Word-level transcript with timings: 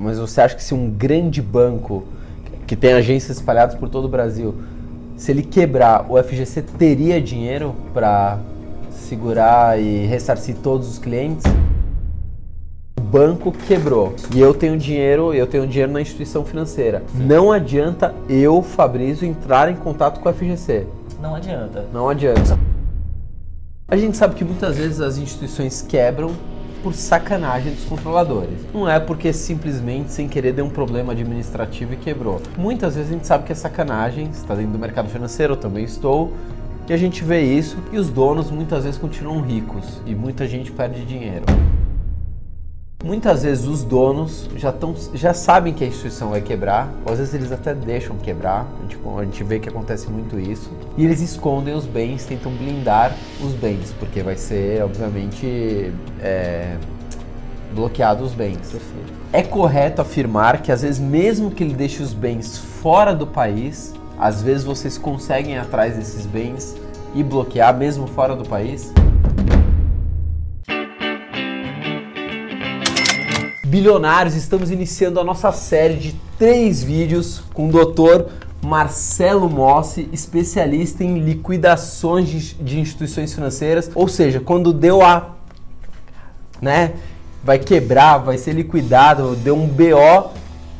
Mas 0.00 0.18
você 0.18 0.40
acha 0.40 0.56
que 0.56 0.64
se 0.64 0.72
um 0.72 0.88
grande 0.88 1.42
banco 1.42 2.04
que 2.66 2.74
tem 2.74 2.94
agências 2.94 3.36
espalhadas 3.36 3.74
por 3.74 3.90
todo 3.90 4.06
o 4.06 4.08
Brasil, 4.08 4.54
se 5.14 5.30
ele 5.30 5.42
quebrar, 5.42 6.06
o 6.08 6.20
FGC 6.20 6.62
teria 6.62 7.20
dinheiro 7.20 7.76
para 7.92 8.38
segurar 8.92 9.78
e 9.78 10.06
ressarcir 10.06 10.56
todos 10.62 10.88
os 10.88 10.98
clientes? 10.98 11.44
O 12.98 13.02
banco 13.02 13.52
quebrou 13.52 14.14
e 14.34 14.40
eu 14.40 14.54
tenho 14.54 14.78
dinheiro, 14.78 15.34
eu 15.34 15.46
tenho 15.46 15.66
dinheiro 15.66 15.92
na 15.92 16.00
instituição 16.00 16.46
financeira. 16.46 17.02
Sim. 17.14 17.26
Não 17.26 17.52
adianta 17.52 18.14
eu, 18.26 18.62
Fabrício, 18.62 19.28
entrar 19.28 19.70
em 19.70 19.76
contato 19.76 20.18
com 20.20 20.30
o 20.30 20.32
FGC. 20.32 20.86
Não 21.20 21.34
adianta. 21.34 21.84
Não 21.92 22.08
adianta. 22.08 22.58
A 23.86 23.96
gente 23.98 24.16
sabe 24.16 24.34
que 24.34 24.44
muitas 24.44 24.78
vezes 24.78 24.98
as 25.00 25.18
instituições 25.18 25.82
quebram 25.82 26.30
por 26.82 26.94
sacanagem 26.94 27.72
dos 27.72 27.84
controladores. 27.84 28.58
Não 28.72 28.88
é 28.88 28.98
porque 28.98 29.32
simplesmente 29.32 30.12
sem 30.12 30.28
querer 30.28 30.52
deu 30.52 30.64
um 30.64 30.70
problema 30.70 31.12
administrativo 31.12 31.94
e 31.94 31.96
quebrou. 31.96 32.40
Muitas 32.56 32.96
vezes 32.96 33.10
a 33.10 33.14
gente 33.14 33.26
sabe 33.26 33.44
que 33.44 33.52
é 33.52 33.54
sacanagem, 33.54 34.30
está 34.30 34.54
dentro 34.54 34.72
do 34.72 34.78
mercado 34.78 35.08
financeiro, 35.08 35.54
eu 35.54 35.56
também 35.56 35.84
estou, 35.84 36.32
e 36.88 36.92
a 36.92 36.96
gente 36.96 37.22
vê 37.22 37.40
isso 37.40 37.76
e 37.92 37.98
os 37.98 38.10
donos 38.10 38.50
muitas 38.50 38.84
vezes 38.84 38.98
continuam 38.98 39.40
ricos 39.40 40.00
e 40.06 40.14
muita 40.14 40.46
gente 40.48 40.72
perde 40.72 41.04
dinheiro. 41.04 41.44
Muitas 43.02 43.44
vezes 43.44 43.66
os 43.66 43.82
donos 43.82 44.46
já, 44.56 44.70
tão, 44.70 44.94
já 45.14 45.32
sabem 45.32 45.72
que 45.72 45.82
a 45.82 45.86
instituição 45.86 46.30
vai 46.30 46.42
quebrar, 46.42 46.92
ou 47.06 47.12
às 47.12 47.18
vezes 47.18 47.32
eles 47.32 47.50
até 47.50 47.74
deixam 47.74 48.14
quebrar, 48.18 48.66
a 48.78 48.82
gente, 48.82 48.98
a 49.18 49.24
gente 49.24 49.42
vê 49.42 49.58
que 49.58 49.70
acontece 49.70 50.10
muito 50.10 50.38
isso, 50.38 50.70
e 50.98 51.04
eles 51.06 51.22
escondem 51.22 51.74
os 51.74 51.86
bens, 51.86 52.26
tentam 52.26 52.52
blindar 52.52 53.16
os 53.42 53.54
bens, 53.54 53.94
porque 53.98 54.22
vai 54.22 54.36
ser, 54.36 54.82
obviamente, 54.84 55.90
é, 56.20 56.76
bloqueado 57.74 58.22
os 58.22 58.32
bens. 58.32 58.76
É 59.32 59.42
correto 59.42 60.02
afirmar 60.02 60.60
que 60.60 60.70
às 60.70 60.82
vezes, 60.82 61.00
mesmo 61.00 61.50
que 61.50 61.64
ele 61.64 61.72
deixe 61.72 62.02
os 62.02 62.12
bens 62.12 62.58
fora 62.58 63.14
do 63.14 63.26
país, 63.26 63.94
às 64.18 64.42
vezes 64.42 64.62
vocês 64.62 64.98
conseguem 64.98 65.54
ir 65.54 65.58
atrás 65.58 65.96
desses 65.96 66.26
bens 66.26 66.76
e 67.14 67.22
bloquear 67.22 67.74
mesmo 67.74 68.06
fora 68.06 68.36
do 68.36 68.46
país? 68.46 68.92
Bilionários, 73.70 74.34
estamos 74.34 74.72
iniciando 74.72 75.20
a 75.20 75.24
nossa 75.24 75.52
série 75.52 75.94
de 75.94 76.16
três 76.36 76.82
vídeos 76.82 77.40
com 77.54 77.68
o 77.68 77.70
Dr. 77.70 78.24
Marcelo 78.60 79.48
Mossi, 79.48 80.08
especialista 80.12 81.04
em 81.04 81.20
liquidações 81.20 82.56
de, 82.60 82.80
instituições 82.80 83.32
financeiras, 83.32 83.88
ou 83.94 84.08
seja, 84.08 84.40
quando 84.40 84.72
deu 84.72 85.02
a, 85.02 85.36
né, 86.60 86.94
vai 87.44 87.60
quebrar, 87.60 88.18
vai 88.18 88.36
ser 88.36 88.54
liquidado, 88.54 89.36
deu 89.36 89.54
um 89.54 89.68
BO, 89.68 90.32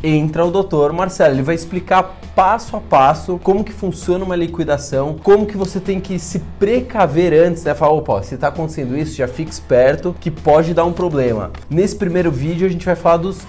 entra 0.02 0.44
o 0.44 0.50
doutor 0.50 0.92
Marcelo. 0.92 1.36
Ele 1.36 1.42
vai 1.42 1.54
explicar 1.54 2.19
passo 2.34 2.76
a 2.76 2.80
passo 2.80 3.38
como 3.42 3.64
que 3.64 3.72
funciona 3.72 4.24
uma 4.24 4.36
liquidação, 4.36 5.16
como 5.22 5.46
que 5.46 5.56
você 5.56 5.80
tem 5.80 6.00
que 6.00 6.18
se 6.18 6.38
precaver 6.58 7.32
antes, 7.32 7.64
né? 7.64 7.74
Falar, 7.74 7.92
opa, 7.92 8.22
se 8.22 8.34
está 8.34 8.48
acontecendo 8.48 8.96
isso, 8.96 9.16
já 9.16 9.28
fique 9.28 9.50
esperto 9.50 10.14
que 10.18 10.30
pode 10.30 10.74
dar 10.74 10.84
um 10.84 10.92
problema. 10.92 11.50
Nesse 11.68 11.96
primeiro 11.96 12.30
vídeo 12.30 12.66
a 12.66 12.70
gente 12.70 12.86
vai 12.86 12.96
falar 12.96 13.18
dos 13.18 13.40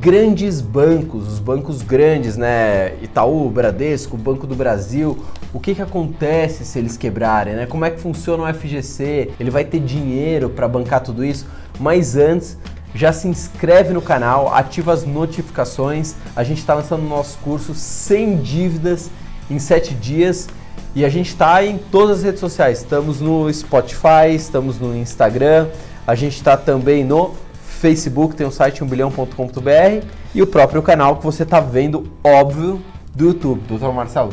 grandes 0.00 0.60
bancos, 0.60 1.28
os 1.28 1.38
bancos 1.38 1.82
grandes, 1.82 2.36
né? 2.36 2.94
Itaú, 3.02 3.48
Bradesco, 3.48 4.16
Banco 4.16 4.46
do 4.46 4.54
Brasil. 4.54 5.24
O 5.52 5.60
que, 5.60 5.74
que 5.74 5.82
acontece 5.82 6.64
se 6.64 6.78
eles 6.78 6.96
quebrarem, 6.96 7.54
né? 7.54 7.66
Como 7.66 7.84
é 7.84 7.90
que 7.90 8.00
funciona 8.00 8.42
o 8.42 8.54
FGC? 8.54 9.30
Ele 9.38 9.50
vai 9.50 9.64
ter 9.64 9.80
dinheiro 9.80 10.50
para 10.50 10.66
bancar 10.66 11.00
tudo 11.00 11.24
isso? 11.24 11.46
Mas 11.78 12.16
antes, 12.16 12.58
já 12.94 13.12
se 13.12 13.26
inscreve 13.26 13.92
no 13.92 14.00
canal, 14.00 14.54
ativa 14.54 14.92
as 14.92 15.04
notificações. 15.04 16.14
A 16.36 16.44
gente 16.44 16.58
está 16.58 16.74
lançando 16.74 17.04
o 17.04 17.08
nosso 17.08 17.38
curso 17.38 17.74
sem 17.74 18.36
dívidas 18.36 19.10
em 19.50 19.58
7 19.58 19.94
dias 19.94 20.48
e 20.94 21.04
a 21.04 21.08
gente 21.08 21.28
está 21.28 21.64
em 21.64 21.76
todas 21.76 22.18
as 22.18 22.22
redes 22.22 22.40
sociais. 22.40 22.78
Estamos 22.78 23.20
no 23.20 23.52
Spotify, 23.52 24.32
estamos 24.34 24.78
no 24.78 24.96
Instagram, 24.96 25.68
a 26.06 26.14
gente 26.14 26.36
está 26.36 26.56
também 26.56 27.04
no 27.04 27.34
Facebook, 27.80 28.36
tem 28.36 28.46
o 28.46 28.50
site 28.50 28.82
1bilhão.com.br 28.82 30.06
e 30.34 30.40
o 30.40 30.46
próprio 30.46 30.80
canal 30.80 31.16
que 31.16 31.24
você 31.24 31.42
está 31.42 31.60
vendo, 31.60 32.10
óbvio, 32.22 32.80
do 33.14 33.26
YouTube. 33.26 33.62
Doutor 33.68 33.92
Marcelo, 33.92 34.32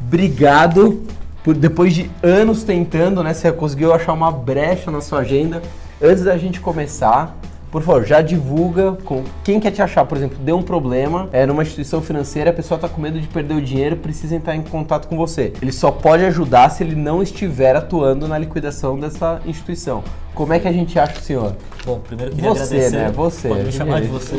obrigado 0.00 1.02
por 1.44 1.54
depois 1.54 1.94
de 1.94 2.10
anos 2.22 2.64
tentando, 2.64 3.22
né? 3.22 3.32
Você 3.32 3.52
conseguiu 3.52 3.94
achar 3.94 4.12
uma 4.12 4.30
brecha 4.32 4.90
na 4.90 5.00
sua 5.00 5.20
agenda. 5.20 5.62
Antes 6.02 6.24
da 6.24 6.36
gente 6.36 6.60
começar, 6.60 7.36
por 7.74 7.82
favor, 7.82 8.04
já 8.04 8.22
divulga 8.22 8.92
com 9.04 9.24
quem 9.42 9.58
quer 9.58 9.72
te 9.72 9.82
achar, 9.82 10.04
por 10.04 10.16
exemplo, 10.16 10.38
deu 10.38 10.56
um 10.56 10.62
problema, 10.62 11.28
é 11.32 11.44
numa 11.44 11.60
instituição 11.60 12.00
financeira, 12.00 12.50
a 12.50 12.52
pessoa 12.52 12.76
está 12.76 12.88
com 12.88 13.00
medo 13.00 13.20
de 13.20 13.26
perder 13.26 13.54
o 13.54 13.60
dinheiro, 13.60 13.96
precisa 13.96 14.36
entrar 14.36 14.54
em 14.54 14.62
contato 14.62 15.08
com 15.08 15.16
você. 15.16 15.52
Ele 15.60 15.72
só 15.72 15.90
pode 15.90 16.24
ajudar 16.24 16.70
se 16.70 16.84
ele 16.84 16.94
não 16.94 17.20
estiver 17.20 17.74
atuando 17.74 18.28
na 18.28 18.38
liquidação 18.38 18.96
dessa 18.96 19.40
instituição. 19.44 20.04
Como 20.36 20.52
é 20.52 20.60
que 20.60 20.68
a 20.68 20.72
gente 20.72 20.96
acha 21.00 21.18
o 21.18 21.20
senhor? 21.20 21.56
Bom, 21.84 21.98
primeiro 21.98 22.32
queria 22.32 22.48
você, 22.48 22.62
agradecer. 22.62 22.96
Né? 22.96 23.10
Você, 23.10 23.48
Pode 23.48 23.64
me 23.64 23.72
chamar 23.72 24.00
de 24.00 24.06
você. 24.06 24.36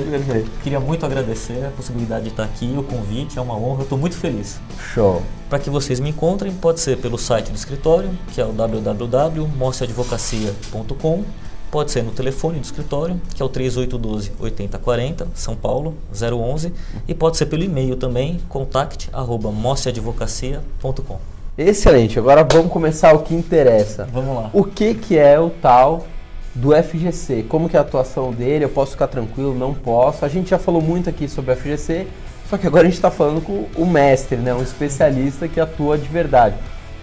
Queria 0.64 0.80
muito 0.80 1.06
agradecer 1.06 1.66
a 1.66 1.72
possibilidade 1.72 2.24
de 2.24 2.30
estar 2.30 2.46
aqui, 2.46 2.74
o 2.78 2.84
convite, 2.84 3.38
é 3.38 3.42
uma 3.42 3.58
honra, 3.58 3.80
eu 3.80 3.84
estou 3.84 3.98
muito 3.98 4.16
feliz. 4.16 4.62
Show. 4.94 5.22
Para 5.50 5.60
que 5.60 5.70
vocês 5.70 6.00
me 6.00 6.12
encontrem, 6.12 6.54
pode 6.54 6.80
ser 6.80 7.00
pelo 7.00 7.18
site 7.18 7.52
do 7.52 7.58
escritório, 7.58 8.12
que 8.34 8.40
é 8.40 8.46
o 8.46 8.54
www.mostreadvocacia.com 8.54 11.45
Pode 11.76 11.92
ser 11.92 12.04
no 12.04 12.12
telefone 12.12 12.58
do 12.58 12.64
escritório, 12.64 13.20
que 13.36 13.42
é 13.42 13.46
o 13.46 13.50
3812 13.50 14.32
8040, 14.40 15.28
São 15.36 15.58
Paulo, 15.58 15.94
011, 16.10 16.72
e 17.06 17.14
pode 17.14 17.36
ser 17.36 17.48
pelo 17.48 17.66
e-mail 17.66 17.98
também, 17.98 18.40
contact@mostreadvocacia.com. 18.48 21.20
Excelente. 21.58 22.18
Agora 22.18 22.48
vamos 22.50 22.72
começar 22.72 23.14
o 23.14 23.24
que 23.24 23.36
interessa. 23.36 24.08
Vamos 24.10 24.38
lá. 24.38 24.50
O 24.54 24.64
que 24.64 24.94
que 24.94 25.18
é 25.18 25.38
o 25.38 25.50
tal 25.50 26.08
do 26.54 26.74
FGC? 26.74 27.44
Como 27.50 27.68
que 27.68 27.76
é 27.76 27.80
a 27.80 27.82
atuação 27.82 28.32
dele? 28.32 28.64
Eu 28.64 28.70
posso 28.70 28.92
ficar 28.92 29.08
tranquilo? 29.08 29.54
Não 29.54 29.74
posso? 29.74 30.24
A 30.24 30.30
gente 30.30 30.52
já 30.52 30.58
falou 30.58 30.82
muito 30.82 31.10
aqui 31.10 31.28
sobre 31.28 31.52
o 31.52 31.58
FGC, 31.58 32.08
só 32.50 32.58
que 32.58 32.66
agora 32.66 32.84
a 32.84 32.86
gente 32.86 32.96
está 32.96 33.12
falando 33.12 33.42
com 33.42 33.66
o 33.76 33.86
mestre, 33.86 34.38
né? 34.38 34.54
um 34.54 34.64
especialista 34.64 35.46
que 35.46 35.60
atua 35.60 35.98
de 35.98 36.08
verdade. 36.08 36.56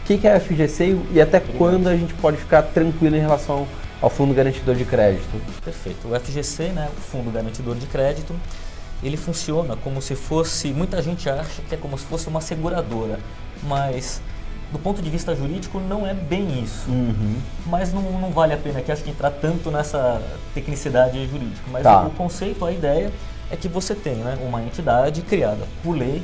O 0.03 0.07
que, 0.07 0.17
que 0.17 0.27
é 0.27 0.41
FGC 0.41 0.97
e 1.13 1.21
até 1.21 1.41
quando 1.41 1.89
a 1.89 1.95
gente 1.95 2.15
pode 2.15 2.39
ficar 2.39 2.63
tranquilo 2.63 3.15
em 3.15 3.21
relação 3.21 3.69
ao 4.03 4.11
Fundo 4.11 4.35
Garantidor 4.35 4.75
de 4.75 4.85
Crédito. 4.85 5.41
Perfeito. 5.65 6.09
O 6.09 6.19
FGC, 6.19 6.65
né, 6.71 6.91
o 6.95 7.01
Fundo 7.01 7.31
Garantidor 7.31 7.77
de 7.77 7.87
Crédito, 7.87 8.35
ele 9.03 9.17
funciona 9.17 9.77
como 9.77 10.03
se 10.03 10.17
fosse, 10.17 10.73
muita 10.73 11.01
gente 11.01 11.31
acha 11.31 11.63
que 11.63 11.75
é 11.75 11.79
como 11.79 11.97
se 11.97 12.05
fosse 12.05 12.29
uma 12.29 12.41
seguradora, 12.41 13.21
mas 13.63 14.21
do 14.73 14.79
ponto 14.79 15.01
de 15.01 15.09
vista 15.09 15.35
jurídico 15.35 15.79
não 15.79 16.07
é 16.07 16.15
bem 16.15 16.63
isso. 16.63 16.91
Uhum. 16.91 17.37
Mas 17.67 17.93
não, 17.93 18.03
não 18.03 18.31
vale 18.31 18.53
a 18.55 18.57
pena 18.57 18.81
aqui 18.81 18.91
acho 18.91 19.05
que 19.05 19.11
entrar 19.11 19.31
tanto 19.31 19.71
nessa 19.71 20.21
tecnicidade 20.53 21.25
jurídica. 21.27 21.63
Mas 21.71 21.85
tá. 21.85 22.03
o 22.03 22.11
conceito, 22.11 22.65
a 22.65 22.73
ideia 22.73 23.13
é 23.51 23.57
que 23.57 23.69
você 23.69 23.95
tem 23.95 24.17
né, 24.17 24.37
uma 24.43 24.63
entidade 24.63 25.23
criada 25.23 25.65
por 25.83 25.97
lei 25.97 26.23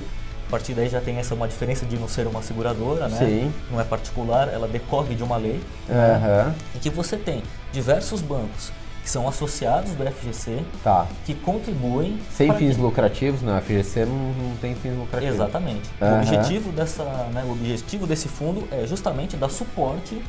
a 0.48 0.50
partir 0.50 0.72
daí 0.72 0.88
já 0.88 0.98
tem 0.98 1.18
essa 1.18 1.34
uma 1.34 1.46
diferença 1.46 1.84
de 1.84 1.98
não 1.98 2.08
ser 2.08 2.26
uma 2.26 2.40
seguradora, 2.40 3.06
né? 3.06 3.18
Sim. 3.18 3.52
Não 3.70 3.78
é 3.78 3.84
particular, 3.84 4.48
ela 4.48 4.66
decorre 4.66 5.14
de 5.14 5.22
uma 5.22 5.36
lei. 5.36 5.60
Uhum. 5.86 5.94
Né? 5.94 6.54
E 6.74 6.78
que 6.78 6.88
você 6.88 7.18
tem 7.18 7.42
diversos 7.72 8.20
bancos 8.20 8.72
que 9.02 9.12
são 9.12 9.26
associados 9.26 9.92
do 9.92 10.04
FGC, 10.04 10.62
tá. 10.84 11.06
que 11.24 11.34
contribuem... 11.34 12.18
Sem 12.30 12.52
fins 12.54 12.76
que... 12.76 12.82
lucrativos, 12.82 13.40
não, 13.40 13.54
né? 13.54 13.62
FGC 13.62 14.04
não, 14.04 14.32
não 14.34 14.56
tem 14.56 14.74
fins 14.74 14.94
lucrativos. 14.98 15.34
Exatamente. 15.34 15.88
Uhum. 15.98 16.08
O, 16.08 16.16
objetivo 16.18 16.72
dessa, 16.72 17.04
né, 17.32 17.42
o 17.46 17.52
objetivo 17.52 18.06
desse 18.06 18.28
fundo 18.28 18.68
é 18.70 18.86
justamente 18.86 19.34
dar 19.34 19.48
suporte 19.48 20.22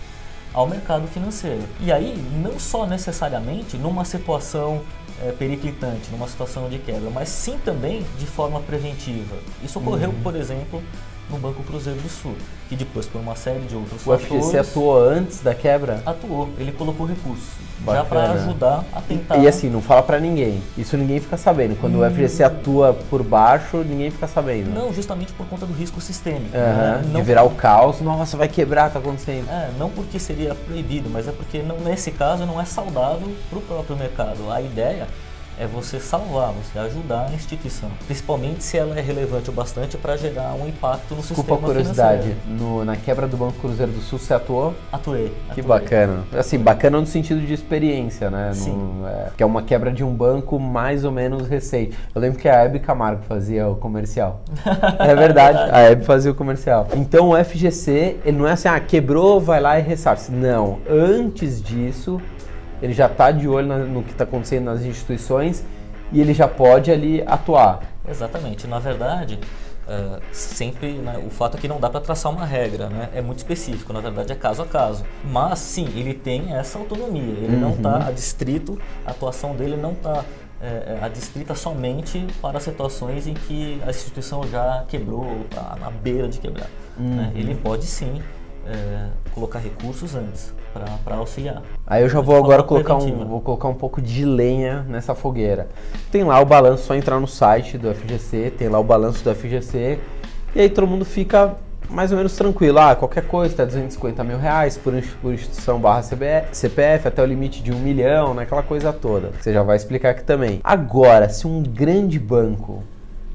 ao 0.53 0.65
mercado 0.65 1.07
financeiro. 1.07 1.63
E 1.81 1.91
aí, 1.91 2.17
não 2.41 2.57
só 2.57 2.85
necessariamente 2.85 3.77
numa 3.77 4.05
situação 4.05 4.81
é, 5.21 5.31
periclitante, 5.31 6.09
numa 6.11 6.27
situação 6.27 6.69
de 6.69 6.79
quebra, 6.79 7.09
mas 7.09 7.27
sim 7.27 7.59
também 7.65 8.05
de 8.17 8.25
forma 8.25 8.61
preventiva. 8.61 9.35
Isso 9.61 9.79
ocorreu, 9.79 10.09
uhum. 10.09 10.21
por 10.23 10.35
exemplo, 10.35 10.81
no 11.29 11.37
Banco 11.37 11.63
Cruzeiro 11.63 11.99
do 11.99 12.09
Sul, 12.09 12.35
que 12.67 12.75
depois, 12.75 13.05
por 13.05 13.21
uma 13.21 13.35
série 13.35 13.59
de 13.59 13.75
outros 13.75 14.01
o 14.01 14.17
fatores... 14.17 14.31
O 14.31 14.41
FGC 14.41 14.57
atuou 14.57 14.97
antes 14.97 15.41
da 15.41 15.53
quebra? 15.53 16.01
Atuou, 16.05 16.49
ele 16.57 16.71
colocou 16.71 17.05
recurso. 17.05 17.59
Bacana. 17.79 18.03
Já 18.03 18.09
para 18.09 18.31
ajudar 18.31 18.83
a 18.91 19.01
tentar... 19.01 19.37
E, 19.37 19.43
e 19.43 19.47
assim, 19.47 19.69
não 19.69 19.81
fala 19.81 20.03
para 20.03 20.19
ninguém. 20.19 20.61
Isso 20.77 20.97
ninguém 20.97 21.19
fica 21.19 21.37
sabendo. 21.37 21.75
Quando 21.79 21.95
hum. 21.95 22.05
o 22.05 22.11
FGC 22.11 22.43
atua 22.43 22.93
por 23.09 23.23
baixo, 23.23 23.77
ninguém 23.77 24.11
fica 24.11 24.27
sabendo. 24.27 24.71
Não, 24.71 24.93
justamente 24.93 25.31
por 25.33 25.45
conta 25.47 25.65
do 25.65 25.73
risco 25.73 26.01
sistêmico. 26.01 26.55
Uhum. 26.55 26.63
Né? 26.63 27.03
Não 27.11 27.19
de 27.21 27.25
virar 27.25 27.43
o 27.43 27.51
caos, 27.51 28.01
nossa, 28.01 28.35
vai 28.35 28.47
quebrar, 28.47 28.91
tá 28.91 28.99
acontecendo. 28.99 29.49
É, 29.49 29.69
não 29.77 29.89
porque 29.89 30.19
seria 30.19 30.53
proibido, 30.53 31.09
mas 31.09 31.27
é 31.27 31.31
porque 31.31 31.61
não, 31.61 31.79
nesse 31.79 32.11
caso 32.11 32.45
não 32.45 32.59
é 32.59 32.65
saudável 32.65 33.33
para 33.49 33.59
o 33.59 33.61
próprio 33.61 33.95
mercado. 33.95 34.51
A 34.51 34.61
ideia 34.61 35.07
é 35.59 35.67
você 35.67 35.99
salvar, 35.99 36.53
você 36.53 36.79
ajudar 36.79 37.27
a 37.27 37.33
instituição, 37.33 37.89
principalmente 38.05 38.63
se 38.63 38.77
ela 38.77 38.97
é 38.97 39.01
relevante 39.01 39.49
o 39.49 39.53
bastante 39.53 39.97
para 39.97 40.15
gerar 40.15 40.53
um 40.53 40.65
impacto 40.65 41.13
no 41.13 41.21
Desculpa 41.21 41.41
sistema 41.41 41.57
a 41.57 41.61
curiosidade, 41.61 42.35
no, 42.47 42.85
na 42.85 42.95
quebra 42.95 43.27
do 43.27 43.35
Banco 43.35 43.59
Cruzeiro 43.59 43.91
do 43.91 43.99
Sul 43.99 44.17
você 44.17 44.33
atuou? 44.33 44.73
Atuei. 44.89 45.33
Que 45.53 45.59
atuei. 45.59 45.65
bacana. 45.65 46.23
Assim, 46.33 46.57
bacana 46.57 47.01
no 47.01 47.05
sentido 47.05 47.41
de 47.45 47.53
experiência, 47.53 48.29
né? 48.31 48.51
Sim. 48.53 48.71
No- 48.71 49.05
é, 49.05 49.31
que 49.35 49.43
é 49.43 49.45
uma 49.45 49.61
quebra 49.61 49.91
de 49.91 50.03
um 50.03 50.13
banco 50.13 50.57
mais 50.57 51.03
ou 51.03 51.11
menos 51.11 51.47
recente. 51.47 51.97
Eu 52.15 52.21
lembro 52.21 52.39
que 52.39 52.47
a 52.47 52.63
Hebe 52.63 52.79
Camargo 52.79 53.23
fazia 53.27 53.67
o 53.67 53.75
comercial. 53.75 54.41
é 54.97 55.13
verdade, 55.13 55.57
a 55.71 55.79
Hebe 55.79 56.05
fazia 56.05 56.31
o 56.31 56.35
comercial. 56.35 56.87
Então 56.95 57.31
o 57.31 57.43
FGC, 57.43 58.17
ele 58.23 58.37
não 58.37 58.47
é 58.47 58.53
assim, 58.53 58.69
ah, 58.69 58.79
quebrou, 58.79 59.41
vai 59.41 59.59
lá 59.59 59.77
e 59.77 59.81
ressarce. 59.81 60.31
Não, 60.31 60.79
antes 60.89 61.61
disso, 61.61 62.21
ele 62.81 62.93
já 62.93 63.07
está 63.07 63.31
de 63.31 63.47
olho 63.47 63.85
no 63.87 64.03
que 64.03 64.11
está 64.11 64.23
acontecendo 64.23 64.65
nas 64.65 64.81
instituições 64.83 65.63
e 66.11 66.19
ele 66.19 66.33
já 66.33 66.47
pode 66.47 66.91
ali 66.91 67.21
atuar. 67.25 67.81
Exatamente. 68.07 68.65
Na 68.67 68.79
verdade, 68.79 69.39
eh, 69.87 70.19
sempre 70.31 70.93
né, 70.93 71.21
o 71.25 71.29
fato 71.29 71.57
é 71.57 71.59
que 71.59 71.67
não 71.67 71.79
dá 71.79 71.89
para 71.89 71.99
traçar 72.01 72.31
uma 72.31 72.45
regra, 72.45 72.89
né? 72.89 73.09
É 73.13 73.21
muito 73.21 73.39
específico. 73.39 73.93
Na 73.93 73.99
verdade, 73.99 74.31
é 74.31 74.35
caso 74.35 74.61
a 74.61 74.65
caso. 74.65 75.03
Mas 75.23 75.59
sim, 75.59 75.87
ele 75.95 76.13
tem 76.13 76.55
essa 76.55 76.79
autonomia. 76.79 77.33
Ele 77.33 77.57
não 77.57 77.71
está 77.71 78.07
adstrito, 78.07 78.79
a 79.05 79.11
atuação 79.11 79.55
dele 79.55 79.77
não 79.77 79.91
está 79.91 80.23
adstrita 81.01 81.55
somente 81.55 82.27
para 82.41 82.59
situações 82.59 83.27
em 83.27 83.33
que 83.33 83.81
a 83.85 83.89
instituição 83.89 84.45
já 84.45 84.83
quebrou 84.89 85.23
ou 85.23 85.41
está 85.45 85.77
na 85.79 85.89
beira 85.89 86.27
de 86.27 86.37
quebrar. 86.37 86.67
né? 86.97 87.31
Ele 87.33 87.55
pode 87.55 87.85
sim 87.85 88.21
eh, 88.69 89.07
colocar 89.33 89.59
recursos 89.59 90.15
antes 90.15 90.53
para 91.03 91.15
auxiliar. 91.15 91.61
Aí 91.87 92.03
eu 92.03 92.09
já 92.09 92.21
vou 92.21 92.35
agora 92.35 92.61
colocar 92.61 92.95
um, 92.95 93.25
vou 93.25 93.41
colocar 93.41 93.67
um 93.67 93.73
pouco 93.73 94.01
de 94.01 94.23
lenha 94.23 94.85
nessa 94.87 95.15
fogueira. 95.15 95.67
Tem 96.11 96.23
lá 96.23 96.39
o 96.39 96.45
balanço, 96.45 96.83
só 96.85 96.95
entrar 96.95 97.19
no 97.19 97.27
site 97.27 97.77
do 97.77 97.93
FGC, 97.93 98.51
tem 98.57 98.69
lá 98.69 98.77
o 98.79 98.83
balanço 98.83 99.23
do 99.23 99.33
FGC, 99.33 99.97
e 100.55 100.61
aí 100.61 100.69
todo 100.69 100.85
mundo 100.87 101.03
fica 101.05 101.55
mais 101.89 102.11
ou 102.11 102.17
menos 102.17 102.35
tranquilo. 102.35 102.77
Ah, 102.77 102.95
qualquer 102.95 103.25
coisa, 103.25 103.55
tá 103.55 103.65
250 103.65 104.23
mil 104.23 104.37
reais 104.37 104.77
por, 104.77 104.93
ins- 104.93 105.09
por 105.19 105.33
instituição 105.33 105.79
barra 105.79 106.03
CPF, 106.03 107.07
até 107.07 107.23
o 107.23 107.25
limite 107.25 107.63
de 107.63 107.71
um 107.71 107.79
milhão, 107.79 108.35
né? 108.35 108.43
aquela 108.43 108.61
coisa 108.61 108.93
toda. 108.93 109.31
Você 109.41 109.51
já 109.51 109.63
vai 109.63 109.75
explicar 109.75 110.11
aqui 110.11 110.23
também. 110.23 110.59
Agora, 110.63 111.29
se 111.29 111.47
um 111.47 111.63
grande 111.63 112.19
banco 112.19 112.83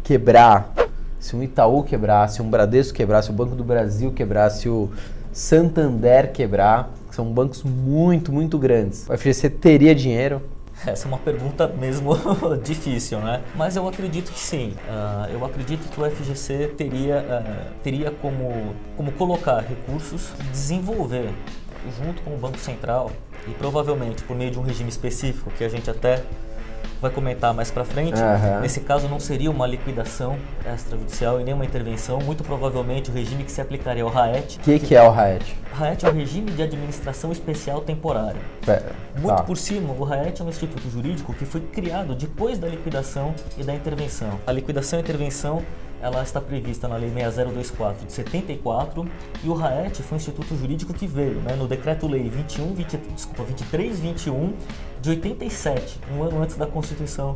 quebrar, 0.05 0.73
se 1.19 1.35
um 1.35 1.43
Itaú 1.43 1.83
quebrar, 1.83 2.29
se 2.29 2.41
um 2.43 2.49
Bradesco 2.49 2.95
quebrar, 2.97 3.23
se 3.23 3.31
o 3.31 3.33
Banco 3.33 3.57
do 3.57 3.65
Brasil 3.65 4.13
quebrar, 4.13 4.51
se 4.51 4.69
o 4.69 4.91
Santander 5.35 6.33
quebrar, 6.33 6.91
que 7.09 7.15
são 7.15 7.27
bancos 7.33 7.65
muito, 7.65 8.33
muito 8.33 8.57
grandes, 8.57 9.09
o 9.09 9.19
FGC 9.19 9.51
teria 9.51 9.93
dinheiro? 9.93 10.41
Essa 10.87 11.07
é 11.07 11.09
uma 11.09 11.19
pergunta 11.19 11.67
mesmo 11.67 12.13
difícil, 12.63 13.19
né? 13.19 13.43
Mas 13.57 13.75
eu 13.75 13.89
acredito 13.89 14.31
que 14.31 14.39
sim. 14.39 14.75
Ah, 14.89 15.29
eu 15.33 15.45
acredito 15.45 15.91
que 15.91 16.01
o 16.01 16.09
FGC 16.09 16.75
teria, 16.77 17.19
ah, 17.29 17.73
teria 17.83 18.13
como, 18.13 18.75
como 18.97 19.11
colocar 19.13 19.61
recursos 19.61 20.33
desenvolver 20.53 21.31
junto 21.99 22.23
com 22.23 22.35
o 22.35 22.39
Banco 22.39 22.59
Central 22.59 23.11
e 23.49 23.51
provavelmente 23.53 24.23
por 24.23 24.37
meio 24.37 24.53
de 24.53 24.59
um 24.59 24.63
regime 24.63 24.89
específico 24.89 25.51
que 25.51 25.65
a 25.65 25.69
gente 25.69 25.91
até 25.91 26.23
vai 27.01 27.11
comentar 27.11 27.53
mais 27.53 27.71
para 27.71 27.85
frente. 27.85 28.21
Aham. 28.21 28.61
Nesse 28.61 28.81
caso 28.81 29.09
não 29.09 29.21
seria 29.21 29.51
uma 29.51 29.67
liquidação 29.67 30.37
extrajudicial 30.75 31.41
e 31.41 31.45
nem 31.45 31.55
uma 31.55 31.65
intervenção, 31.65 32.19
muito 32.21 32.43
provavelmente 32.43 33.11
o 33.11 33.13
regime 33.13 33.45
que 33.45 33.53
se 33.53 33.61
aplicaria 33.61 34.03
ao 34.03 34.09
RAET. 34.11 34.59
O 34.59 34.61
que, 34.61 34.79
que 34.79 34.95
é 34.95 35.03
o 35.03 35.11
RAET? 35.11 35.57
RAET 35.73 36.07
é 36.07 36.09
o 36.09 36.13
regime 36.13 36.51
de 36.51 36.63
administração 36.63 37.33
especial 37.33 37.81
temporária. 37.81 38.41
Pera, 38.65 38.93
Muito 39.17 39.37
tá. 39.37 39.43
por 39.43 39.57
cima, 39.57 39.93
o 39.93 40.05
RAET 40.05 40.41
é 40.41 40.45
um 40.45 40.49
instituto 40.49 40.89
jurídico 40.89 41.35
que 41.35 41.45
foi 41.45 41.61
criado 41.61 42.15
depois 42.15 42.59
da 42.59 42.69
liquidação 42.69 43.35
e 43.59 43.65
da 43.65 43.75
intervenção. 43.75 44.41
A 44.47 44.53
liquidação 44.53 44.99
e 44.99 45.03
intervenção 45.03 45.63
ela 46.05 46.23
está 46.23 46.39
prevista 46.39 46.87
na 46.87 46.97
Lei 46.97 47.09
6024 47.11 48.07
de 48.07 48.13
74 48.13 49.07
e 49.43 49.49
o 49.49 49.55
RAET 49.55 50.03
foi 50.03 50.17
um 50.17 50.21
instituto 50.21 50.55
jurídico 50.55 50.93
que 50.93 51.07
veio 51.07 51.37
né, 51.41 51.57
no 51.57 51.67
Decreto-Lei 51.67 52.29
21, 52.29 52.75
20, 52.75 52.97
desculpa, 53.15 53.43
2321 53.45 54.53
de 55.01 55.11
87, 55.11 55.99
um 56.15 56.23
ano 56.23 56.43
antes 56.43 56.57
da 56.57 56.67
Constituição 56.67 57.35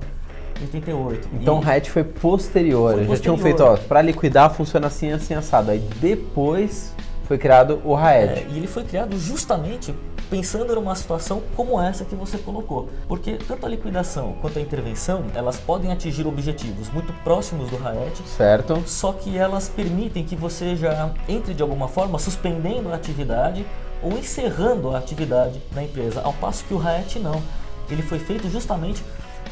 de 0.57 0.65
88. 0.65 1.29
Então 1.41 1.59
o 1.59 1.63
E- 1.63 1.65
RAET 1.65 1.91
foi 1.91 2.05
posterior. 2.05 2.93
Foi 2.93 3.17
Já 3.17 3.23
tinham 3.23 3.39
feito, 3.39 3.63
ó, 3.65 3.79
pra 3.79 4.03
liquidar 4.03 4.53
funciona 4.53 4.89
assim, 4.89 5.13
assim, 5.13 5.33
assado. 5.33 5.71
Aí 5.71 5.79
depois 5.99 6.93
foi 7.27 7.39
criado 7.39 7.81
o 7.87 7.95
RAET. 7.95 8.41
É, 8.41 8.47
e 8.51 8.59
ele 8.59 8.67
foi 8.67 8.85
criado 8.85 9.17
justamente 9.19 9.95
pensando 10.29 10.75
numa 10.75 10.95
situação 10.95 11.43
como 11.57 11.81
essa 11.81 12.05
que 12.05 12.15
você 12.15 12.39
colocou. 12.39 12.89
Porque 13.07 13.35
tanto 13.35 13.65
a 13.67 13.69
liquidação 13.69 14.35
quanto 14.41 14.59
a 14.59 14.63
intervenção, 14.63 15.25
elas 15.35 15.59
podem 15.59 15.91
atingir 15.93 16.27
objetivos 16.27 16.89
muito 16.91 17.13
próximos 17.25 17.71
do 17.71 17.77
RAET, 17.77 18.23
Certo? 18.37 18.83
só 18.87 19.13
que 19.13 19.37
elas 19.37 19.69
permitem 19.69 20.25
que 20.25 20.37
você 20.37 20.77
já 20.77 21.11
entre 21.29 21.55
de 21.55 21.63
alguma 21.63 21.89
forma 21.89 22.19
suspendendo 22.19 22.91
a 22.91 22.95
atividade 22.95 23.65
ou 24.03 24.13
encerrando 24.13 24.95
a 24.95 24.99
atividade 24.99 25.61
da 25.73 25.83
empresa, 25.83 26.21
ao 26.23 26.33
passo 26.33 26.65
que 26.65 26.75
o 26.75 26.79
RAET 26.79 27.19
não. 27.19 27.43
Ele 27.91 28.03
foi 28.03 28.19
feito 28.19 28.49
justamente 28.51 29.03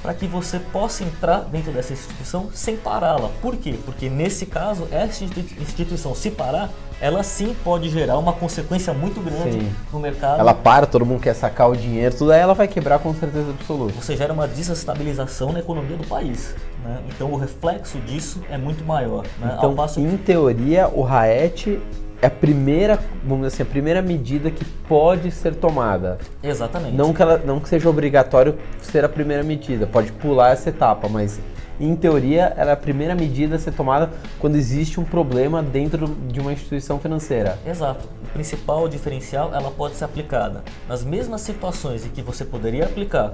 para 0.06 0.14
que 0.14 0.24
você 0.28 0.60
possa 0.60 1.02
entrar 1.02 1.40
dentro 1.50 1.72
dessa 1.72 1.92
instituição 1.92 2.48
sem 2.54 2.76
pará-la. 2.76 3.28
Por 3.42 3.56
quê? 3.56 3.74
Porque 3.84 4.08
nesse 4.08 4.46
caso, 4.46 4.86
essa 4.92 5.24
institui- 5.24 5.60
instituição 5.60 6.14
se 6.14 6.30
parar, 6.30 6.70
ela 7.00 7.24
sim 7.24 7.56
pode 7.64 7.88
gerar 7.90 8.16
uma 8.16 8.32
consequência 8.32 8.94
muito 8.94 9.20
grande 9.20 9.58
Sim. 9.64 9.72
no 9.92 9.98
mercado. 9.98 10.38
Ela 10.38 10.54
para, 10.54 10.86
todo 10.86 11.04
mundo 11.04 11.20
quer 11.20 11.34
sacar 11.34 11.68
o 11.68 11.76
dinheiro, 11.76 12.14
tudo 12.16 12.30
aí 12.30 12.38
ela 12.38 12.54
vai 12.54 12.68
quebrar 12.68 13.00
com 13.00 13.12
certeza 13.14 13.50
absoluta. 13.50 13.94
Você 14.00 14.16
gera 14.16 14.32
uma 14.32 14.46
desestabilização 14.46 15.52
na 15.52 15.58
economia 15.58 15.96
do 15.96 16.06
país. 16.06 16.54
né? 16.84 17.00
Então 17.08 17.32
o 17.32 17.36
reflexo 17.36 17.98
disso 18.02 18.40
é 18.48 18.56
muito 18.56 18.84
maior. 18.84 19.24
Né? 19.40 19.48
Ao 19.50 19.56
Então, 19.58 19.74
passo 19.74 19.98
em 19.98 20.16
teoria, 20.16 20.86
o 20.86 21.02
RAET 21.02 21.80
é 22.20 22.26
a 22.26 22.30
primeira, 22.30 22.98
vamos 23.22 23.46
dizer 23.46 23.62
assim, 23.62 23.62
a 23.62 23.66
primeira 23.66 24.02
medida 24.02 24.50
que 24.50 24.64
pode 24.64 25.30
ser 25.30 25.54
tomada. 25.54 26.18
Exatamente. 26.42 26.94
Não 26.94 27.12
que, 27.12 27.22
ela, 27.22 27.38
não 27.38 27.60
que 27.60 27.68
seja 27.68 27.88
obrigatório 27.88 28.56
ser 28.80 29.04
a 29.04 29.08
primeira 29.08 29.42
medida, 29.42 29.86
pode 29.86 30.12
pular 30.12 30.50
essa 30.50 30.70
etapa, 30.70 31.08
mas 31.08 31.38
em 31.78 31.94
teoria 31.94 32.54
ela 32.56 32.70
é 32.70 32.72
a 32.72 32.76
primeira 32.76 33.14
medida 33.14 33.56
a 33.56 33.58
ser 33.58 33.72
tomada 33.72 34.10
quando 34.38 34.56
existe 34.56 34.98
um 34.98 35.04
problema 35.04 35.62
dentro 35.62 36.08
de 36.08 36.40
uma 36.40 36.52
instituição 36.52 36.98
financeira. 36.98 37.58
Exato. 37.66 38.08
O 38.22 38.26
principal 38.32 38.88
diferencial, 38.88 39.54
ela 39.54 39.70
pode 39.70 39.94
ser 39.96 40.04
aplicada 40.04 40.64
nas 40.88 41.04
mesmas 41.04 41.42
situações 41.42 42.06
em 42.06 42.08
que 42.08 42.22
você 42.22 42.44
poderia 42.44 42.84
aplicar 42.84 43.32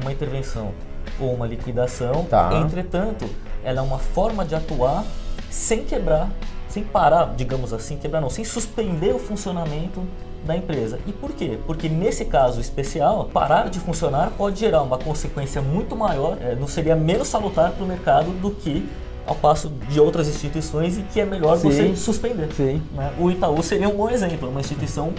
uma 0.00 0.12
intervenção 0.12 0.72
ou 1.18 1.34
uma 1.34 1.46
liquidação. 1.46 2.24
Tá. 2.24 2.50
Entretanto, 2.62 3.28
ela 3.64 3.78
é 3.78 3.82
uma 3.82 3.98
forma 3.98 4.44
de 4.44 4.54
atuar 4.54 5.04
sem 5.50 5.84
quebrar, 5.84 6.30
sem 6.78 6.84
parar, 6.84 7.34
digamos 7.36 7.72
assim, 7.72 7.96
quebrar 7.96 8.20
não, 8.20 8.30
sem 8.30 8.44
suspender 8.44 9.14
o 9.14 9.18
funcionamento 9.18 10.02
da 10.46 10.56
empresa. 10.56 10.98
E 11.06 11.12
por 11.12 11.32
quê? 11.32 11.58
Porque 11.66 11.88
nesse 11.88 12.24
caso 12.24 12.60
especial, 12.60 13.28
parar 13.32 13.68
de 13.68 13.80
funcionar 13.80 14.30
pode 14.36 14.60
gerar 14.60 14.82
uma 14.82 14.96
consequência 14.96 15.60
muito 15.60 15.96
maior, 15.96 16.38
eh, 16.40 16.56
não 16.58 16.68
seria 16.68 16.94
menos 16.94 17.28
salutar 17.28 17.72
para 17.72 17.84
o 17.84 17.86
mercado 17.86 18.30
do 18.40 18.52
que 18.52 18.88
ao 19.26 19.34
passo 19.34 19.68
de 19.90 20.00
outras 20.00 20.28
instituições 20.28 20.96
em 20.96 21.02
que 21.02 21.20
é 21.20 21.24
melhor 21.24 21.58
Sim. 21.58 21.70
você 21.70 21.96
suspender. 21.96 22.50
Sim. 22.54 22.80
né? 22.94 23.12
O 23.18 23.30
Itaú 23.30 23.62
seria 23.62 23.88
um 23.88 23.96
bom 23.96 24.08
exemplo, 24.08 24.48
uma 24.48 24.60
instituição 24.60 25.12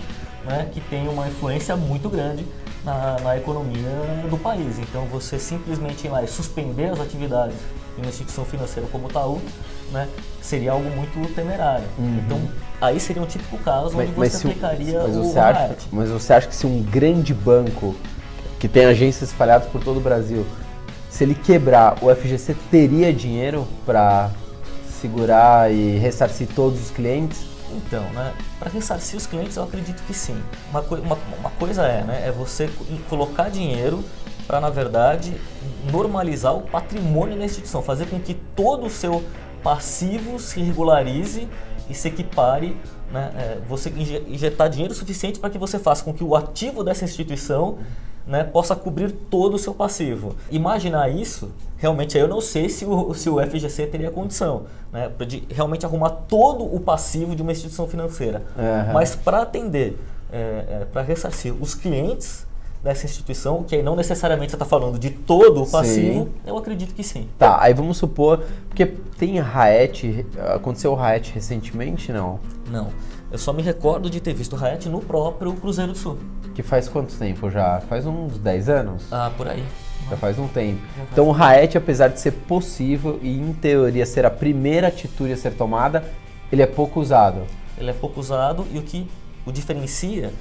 né, 0.45 0.69
que 0.71 0.79
tem 0.81 1.07
uma 1.07 1.27
influência 1.27 1.75
muito 1.75 2.09
grande 2.09 2.45
na, 2.83 3.19
na 3.19 3.37
economia 3.37 3.89
do 4.29 4.37
país. 4.37 4.79
Então, 4.79 5.05
você 5.05 5.37
simplesmente 5.37 6.07
ir 6.07 6.09
lá 6.09 6.23
e 6.23 6.27
suspender 6.27 6.85
as 6.85 6.99
atividades 6.99 7.57
em 7.97 8.01
uma 8.01 8.09
instituição 8.09 8.45
financeira 8.45 8.87
como 8.91 9.05
o 9.05 9.09
Itaú 9.09 9.39
né, 9.91 10.07
seria 10.41 10.71
algo 10.71 10.89
muito 10.89 11.33
temerário. 11.33 11.85
Então, 11.97 12.39
aí 12.81 12.99
seria 12.99 13.21
um 13.21 13.25
típico 13.25 13.57
caso 13.59 13.97
onde 13.97 14.11
você 14.11 14.47
o- 14.47 14.49
aplicaria 14.51 14.99
mas 15.03 15.15
o 15.17 15.23
você 15.23 15.39
acha, 15.39 15.59
RAET. 15.59 15.87
mas 15.91 16.09
você 16.09 16.33
acha 16.33 16.47
que 16.47 16.55
se 16.55 16.65
um 16.65 16.81
grande 16.81 17.33
banco 17.33 17.95
que 18.59 18.67
tem 18.67 18.85
agências 18.85 19.29
espalhadas 19.29 19.67
por 19.69 19.83
todo 19.83 19.97
o 19.97 20.01
Brasil, 20.01 20.45
se 21.09 21.23
ele 21.23 21.35
quebrar, 21.35 21.97
o 22.03 22.09
FGC 22.13 22.55
teria 22.69 23.13
dinheiro 23.13 23.67
para 23.85 24.29
segurar 25.01 25.71
e 25.71 25.97
ressarcir 25.97 26.47
todos 26.55 26.79
os 26.81 26.91
clientes? 26.91 27.47
Então, 27.71 28.01
né, 28.13 28.33
para 28.59 28.69
ressarcir 28.69 29.15
os 29.17 29.25
clientes, 29.27 29.55
eu 29.55 29.63
acredito 29.63 30.01
que 30.07 30.13
sim. 30.13 30.35
Uma, 30.71 30.81
coi- 30.81 30.99
uma, 31.01 31.17
uma 31.39 31.49
coisa 31.51 31.83
é, 31.83 32.03
né, 32.03 32.23
é 32.25 32.31
você 32.31 32.67
co- 32.67 32.85
colocar 33.09 33.49
dinheiro 33.49 34.03
para, 34.47 34.59
na 34.59 34.69
verdade, 34.71 35.33
normalizar 35.91 36.55
o 36.55 36.61
patrimônio 36.61 37.37
da 37.37 37.45
instituição, 37.45 37.81
fazer 37.83 38.07
com 38.07 38.19
que 38.19 38.33
todo 38.55 38.87
o 38.87 38.89
seu 38.89 39.23
passivo 39.63 40.39
se 40.39 40.61
regularize 40.61 41.47
e 41.89 41.93
se 41.93 42.07
equipare, 42.07 42.75
né, 43.11 43.31
é, 43.35 43.57
você 43.67 43.89
inje- 43.89 44.23
injetar 44.27 44.69
dinheiro 44.69 44.93
suficiente 44.93 45.39
para 45.39 45.49
que 45.49 45.57
você 45.57 45.79
faça 45.79 46.03
com 46.03 46.13
que 46.13 46.23
o 46.23 46.35
ativo 46.35 46.83
dessa 46.83 47.03
instituição 47.03 47.79
né, 48.27 48.43
possa 48.43 48.75
cobrir 48.75 49.11
todo 49.11 49.55
o 49.55 49.57
seu 49.59 49.73
passivo. 49.73 50.35
Imaginar 50.51 51.09
isso, 51.09 51.51
realmente 51.77 52.15
eu 52.17 52.27
não 52.27 52.39
sei 52.41 52.69
se 52.69 52.85
o, 52.85 53.13
se 53.15 53.27
o 53.29 53.41
FGC 53.41 53.87
teria 53.87 54.11
condição 54.11 54.65
né, 54.91 55.09
de 55.27 55.43
realmente 55.49 55.85
arrumar 55.85 56.09
todo 56.09 56.63
o 56.63 56.79
passivo 56.79 57.35
de 57.35 57.41
uma 57.41 57.51
instituição 57.51 57.87
financeira. 57.87 58.43
Aham. 58.57 58.93
Mas 58.93 59.15
para 59.15 59.41
atender, 59.41 59.97
para 60.93 61.01
ressarcir 61.01 61.55
os 61.59 61.73
clientes, 61.73 62.45
dessa 62.83 63.05
instituição, 63.05 63.63
que 63.63 63.75
aí 63.75 63.83
não 63.83 63.95
necessariamente 63.95 64.51
você 64.51 64.55
está 64.55 64.65
falando 64.65 64.97
de 64.97 65.09
todo 65.09 65.61
o 65.61 65.65
Sim. 65.65 65.71
passivo, 65.71 66.29
eu 66.45 66.57
acredito 66.57 66.93
que 66.93 67.03
sim. 67.03 67.27
Tá, 67.37 67.61
aí 67.61 67.73
vamos 67.73 67.97
supor, 67.97 68.43
porque 68.69 68.85
tem 69.17 69.37
Raet, 69.39 70.25
aconteceu 70.55 70.91
o 70.91 70.95
Raet 70.95 71.31
recentemente, 71.33 72.11
não? 72.11 72.39
Não. 72.69 72.87
Eu 73.31 73.37
só 73.37 73.53
me 73.53 73.61
recordo 73.61 74.09
de 74.09 74.19
ter 74.19 74.33
visto 74.33 74.53
o 74.53 74.55
Raet 74.55 74.87
no 74.89 75.01
próprio 75.01 75.53
Cruzeiro 75.53 75.91
do 75.91 75.97
Sul. 75.97 76.17
Que 76.55 76.63
faz 76.63 76.87
quanto 76.87 77.13
tempo 77.15 77.49
já? 77.49 77.79
Faz 77.81 78.05
uns 78.05 78.37
10 78.39 78.69
anos? 78.69 79.03
Ah, 79.11 79.31
por 79.37 79.47
aí. 79.47 79.63
Já 80.09 80.17
faz 80.17 80.39
um 80.39 80.47
tempo. 80.47 80.81
Faz 80.95 81.09
Então 81.11 81.27
o 81.27 81.31
Raet, 81.31 81.77
apesar 81.77 82.07
de 82.07 82.19
ser 82.19 82.31
possível 82.31 83.19
e 83.21 83.37
em 83.37 83.53
teoria 83.53 84.05
ser 84.05 84.25
a 84.25 84.31
primeira 84.31 84.87
atitude 84.87 85.33
a 85.33 85.37
ser 85.37 85.51
tomada, 85.53 86.03
ele 86.51 86.63
é 86.63 86.65
pouco 86.65 86.99
usado. 86.99 87.43
Ele 87.77 87.91
é 87.91 87.93
pouco 87.93 88.19
usado 88.19 88.65
e 88.71 88.79
o 88.79 88.81
que 88.81 89.07
o 89.45 89.51
diferencia, 89.51 90.33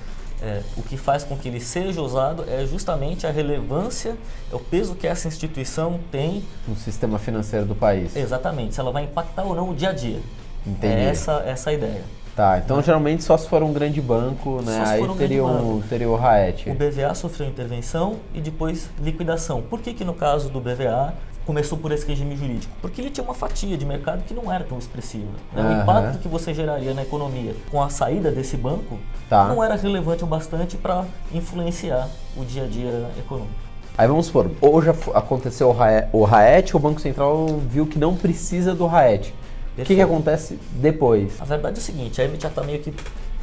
é, 0.42 0.62
o 0.76 0.82
que 0.82 0.96
faz 0.96 1.24
com 1.24 1.36
que 1.36 1.48
ele 1.48 1.60
seja 1.60 2.00
usado 2.00 2.44
é 2.48 2.64
justamente 2.66 3.26
a 3.26 3.30
relevância, 3.30 4.16
é 4.52 4.54
o 4.54 4.58
peso 4.58 4.94
que 4.94 5.06
essa 5.06 5.26
instituição 5.28 5.98
tem 6.10 6.44
no 6.66 6.76
sistema 6.76 7.18
financeiro 7.18 7.66
do 7.66 7.74
país. 7.74 8.14
exatamente, 8.16 8.74
se 8.74 8.80
ela 8.80 8.92
vai 8.92 9.04
impactar 9.04 9.44
ou 9.44 9.54
não 9.54 9.70
o 9.70 9.74
dia 9.74 9.90
a 9.90 9.92
dia. 9.92 10.20
Entendi. 10.66 10.94
É 10.94 11.04
essa, 11.04 11.42
essa 11.46 11.70
a 11.70 11.72
ideia. 11.72 12.02
Tá, 12.36 12.56
então 12.64 12.80
geralmente 12.80 13.24
só 13.24 13.36
se 13.36 13.48
for 13.48 13.64
um 13.64 13.72
grande 13.72 14.00
banco, 14.00 14.62
né? 14.62 14.84
Aí 14.86 15.02
um 15.02 15.16
teria, 15.16 15.44
um, 15.44 15.80
teria 15.80 16.08
o 16.08 16.14
Raet. 16.14 16.70
O 16.70 16.74
BVA 16.74 17.12
sofreu 17.12 17.48
intervenção 17.48 18.16
e 18.32 18.40
depois 18.40 18.88
liquidação. 19.02 19.60
Por 19.60 19.80
que, 19.80 19.92
que 19.92 20.04
no 20.04 20.14
caso 20.14 20.48
do 20.48 20.60
BVA 20.60 21.14
começou 21.48 21.78
por 21.78 21.90
esse 21.92 22.06
regime 22.06 22.36
jurídico? 22.36 22.70
Porque 22.82 23.00
ele 23.00 23.08
tinha 23.08 23.24
uma 23.24 23.32
fatia 23.32 23.74
de 23.78 23.86
mercado 23.86 24.22
que 24.24 24.34
não 24.34 24.52
era 24.52 24.64
tão 24.64 24.76
expressiva. 24.78 25.24
né? 25.54 25.62
Aham. 25.62 25.78
O 25.78 25.82
impacto 25.82 26.18
que 26.18 26.28
você 26.28 26.52
geraria 26.52 26.92
na 26.92 27.00
economia 27.02 27.56
com 27.70 27.82
a 27.82 27.88
saída 27.88 28.30
desse 28.30 28.54
banco 28.54 28.98
Tá. 29.30 29.48
não 29.48 29.64
era 29.64 29.74
relevante 29.74 30.22
o 30.22 30.26
bastante 30.26 30.76
para 30.76 31.06
influenciar 31.32 32.06
o 32.36 32.44
dia 32.44 32.64
a 32.64 32.66
dia 32.66 33.10
econômico. 33.18 33.54
Aí 33.96 34.06
vamos 34.06 34.26
supor, 34.26 34.50
fu- 34.94 35.10
aconteceu 35.14 35.74
o 36.12 36.24
Raet, 36.24 36.76
o 36.76 36.78
Banco 36.78 37.00
Central 37.00 37.46
viu 37.66 37.86
que 37.86 37.98
não 37.98 38.14
precisa 38.14 38.74
do 38.74 38.86
Raet. 38.86 39.34
O 39.78 39.82
que, 39.84 39.94
que 39.94 40.00
acontece 40.02 40.58
depois? 40.72 41.40
A 41.40 41.44
verdade 41.46 41.78
é 41.78 41.80
o 41.80 41.82
seguinte, 41.82 42.20
a 42.20 42.24
EMIT 42.26 42.42
já 42.42 42.48
está 42.50 42.62
meio 42.62 42.80
que 42.80 42.92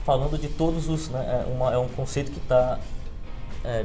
falando 0.06 0.38
de 0.38 0.48
todos 0.48 0.88
os... 0.88 1.10
Né, 1.10 1.20
é, 1.20 1.52
uma- 1.52 1.74
é 1.74 1.78
um 1.80 1.88
conceito 1.88 2.30
que 2.32 2.38
está, 2.38 2.78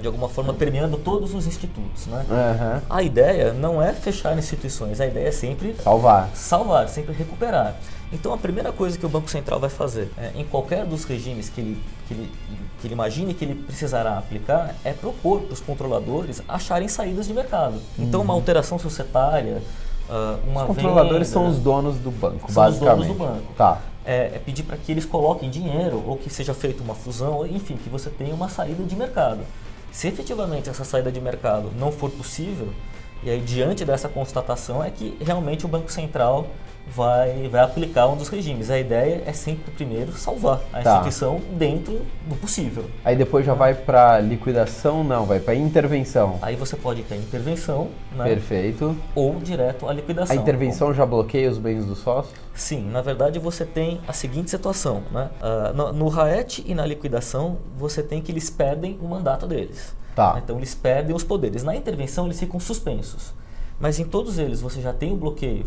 de 0.00 0.06
alguma 0.06 0.28
forma, 0.28 0.52
permeando 0.54 0.96
todos 0.98 1.34
os 1.34 1.46
institutos. 1.46 2.06
Né? 2.06 2.24
Aham. 2.30 2.82
A 2.88 3.02
ideia 3.02 3.52
não 3.52 3.82
é 3.82 3.92
fechar 3.92 4.36
instituições, 4.38 5.00
a 5.00 5.06
ideia 5.06 5.28
é 5.28 5.32
sempre 5.32 5.74
Salvar. 5.82 6.28
salvar, 6.34 6.88
sempre 6.88 7.12
recuperar. 7.14 7.74
Então 8.12 8.32
a 8.32 8.36
primeira 8.38 8.72
coisa 8.72 8.98
que 8.98 9.06
o 9.06 9.08
Banco 9.08 9.30
Central 9.30 9.60
vai 9.60 9.70
fazer 9.70 10.10
é, 10.18 10.32
em 10.34 10.44
qualquer 10.44 10.84
dos 10.84 11.04
regimes 11.04 11.48
que 11.48 11.60
ele, 11.60 11.82
que, 12.08 12.14
ele, 12.14 12.32
que 12.80 12.86
ele 12.88 12.94
imagine 12.94 13.32
que 13.32 13.44
ele 13.44 13.54
precisará 13.54 14.18
aplicar 14.18 14.74
é 14.84 14.92
propor 14.92 15.42
para 15.42 15.52
os 15.54 15.60
controladores 15.60 16.42
acharem 16.48 16.88
saídas 16.88 17.26
de 17.28 17.32
mercado. 17.32 17.80
Então 17.96 18.20
uma 18.20 18.34
alteração 18.34 18.78
societária, 18.80 19.62
ah, 20.08 20.38
uma 20.44 20.64
Uhum. 20.64 20.70
Os 20.70 20.76
controladores 20.76 21.28
venda, 21.28 21.40
são 21.40 21.46
os 21.48 21.58
donos 21.58 21.96
do 21.98 22.10
banco, 22.10 22.50
São 22.50 22.64
os 22.66 22.74
basicamente. 22.78 23.06
donos 23.06 23.06
do 23.06 23.14
banco. 23.14 23.52
Tá. 23.56 23.80
é, 24.04 24.32
é 24.34 24.40
pedir 24.44 24.64
para 24.64 24.76
que 24.76 24.90
eles 24.90 25.04
coloquem 25.04 25.48
dinheiro 25.48 26.02
ou 26.04 26.16
que 26.16 26.28
seja 26.28 26.52
feita 26.52 26.82
uma 26.82 26.96
fusão, 26.96 27.46
enfim, 27.46 27.76
que 27.76 27.88
você 27.88 28.10
tenha 28.10 28.34
uma 28.34 28.48
saída 28.48 28.82
de 28.82 28.96
mercado. 28.96 29.40
Se 29.90 30.08
efetivamente 30.08 30.70
essa 30.70 30.84
saída 30.84 31.10
de 31.10 31.20
mercado 31.20 31.70
não 31.76 31.90
for 31.90 32.10
possível, 32.10 32.68
e 33.22 33.30
aí 33.30 33.40
diante 33.40 33.84
dessa 33.84 34.08
constatação 34.08 34.82
é 34.82 34.90
que 34.90 35.16
realmente 35.20 35.64
o 35.66 35.68
Banco 35.68 35.90
Central 35.90 36.46
vai, 36.88 37.48
vai 37.48 37.60
aplicar 37.62 38.08
um 38.08 38.16
dos 38.16 38.28
regimes. 38.28 38.70
A 38.70 38.78
ideia 38.78 39.22
é 39.26 39.32
sempre 39.32 39.70
primeiro 39.72 40.12
salvar 40.12 40.60
a 40.72 40.80
Tá. 40.82 40.90
instituição 40.96 41.40
dentro 41.52 42.00
do 42.26 42.34
possível. 42.36 42.84
Aí 43.04 43.14
depois 43.16 43.46
já 43.46 43.54
vai 43.54 43.74
pra 43.74 44.18
liquidação? 44.20 45.04
Não, 45.04 45.24
vai 45.24 45.40
pra 45.40 45.54
intervenção. 45.54 46.38
Aí 46.42 46.56
você 46.56 46.76
pode 46.76 47.02
ter 47.02 47.16
intervenção 47.16 47.88
né, 48.12 48.24
Perfeito. 48.24 48.96
ou 49.14 49.36
direto 49.36 49.88
à 49.88 49.92
liquidação. 49.92 50.36
A 50.36 50.40
intervenção 50.40 50.92
já 50.92 51.06
bloqueia 51.06 51.50
os 51.50 51.58
bens 51.58 51.84
do 51.84 51.94
sócio? 51.94 52.32
Sim, 52.54 52.90
na 52.90 53.00
verdade 53.02 53.38
você 53.38 53.64
tem 53.64 54.00
a 54.06 54.12
seguinte 54.12 54.50
situação, 54.50 55.02
né? 55.12 55.30
Ah, 55.40 55.72
no, 55.74 55.92
no 55.92 56.08
RAET 56.08 56.64
e 56.66 56.74
na 56.74 56.84
liquidação 56.84 57.58
você 57.76 58.02
tem 58.02 58.20
que 58.20 58.32
eles 58.32 58.50
perdem 58.50 58.98
o 59.00 59.06
mandato 59.06 59.46
deles. 59.46 59.94
Tá. 60.14 60.40
Então 60.42 60.56
eles 60.56 60.74
perdem 60.74 61.14
os 61.14 61.22
poderes. 61.22 61.62
Na 61.62 61.74
intervenção 61.76 62.26
eles 62.26 62.38
ficam 62.40 62.58
suspensos. 62.58 63.32
Mas 63.78 63.98
em 63.98 64.04
todos 64.04 64.38
eles 64.38 64.60
você 64.60 64.80
já 64.80 64.92
tem 64.92 65.12
o 65.12 65.16
bloqueio 65.16 65.64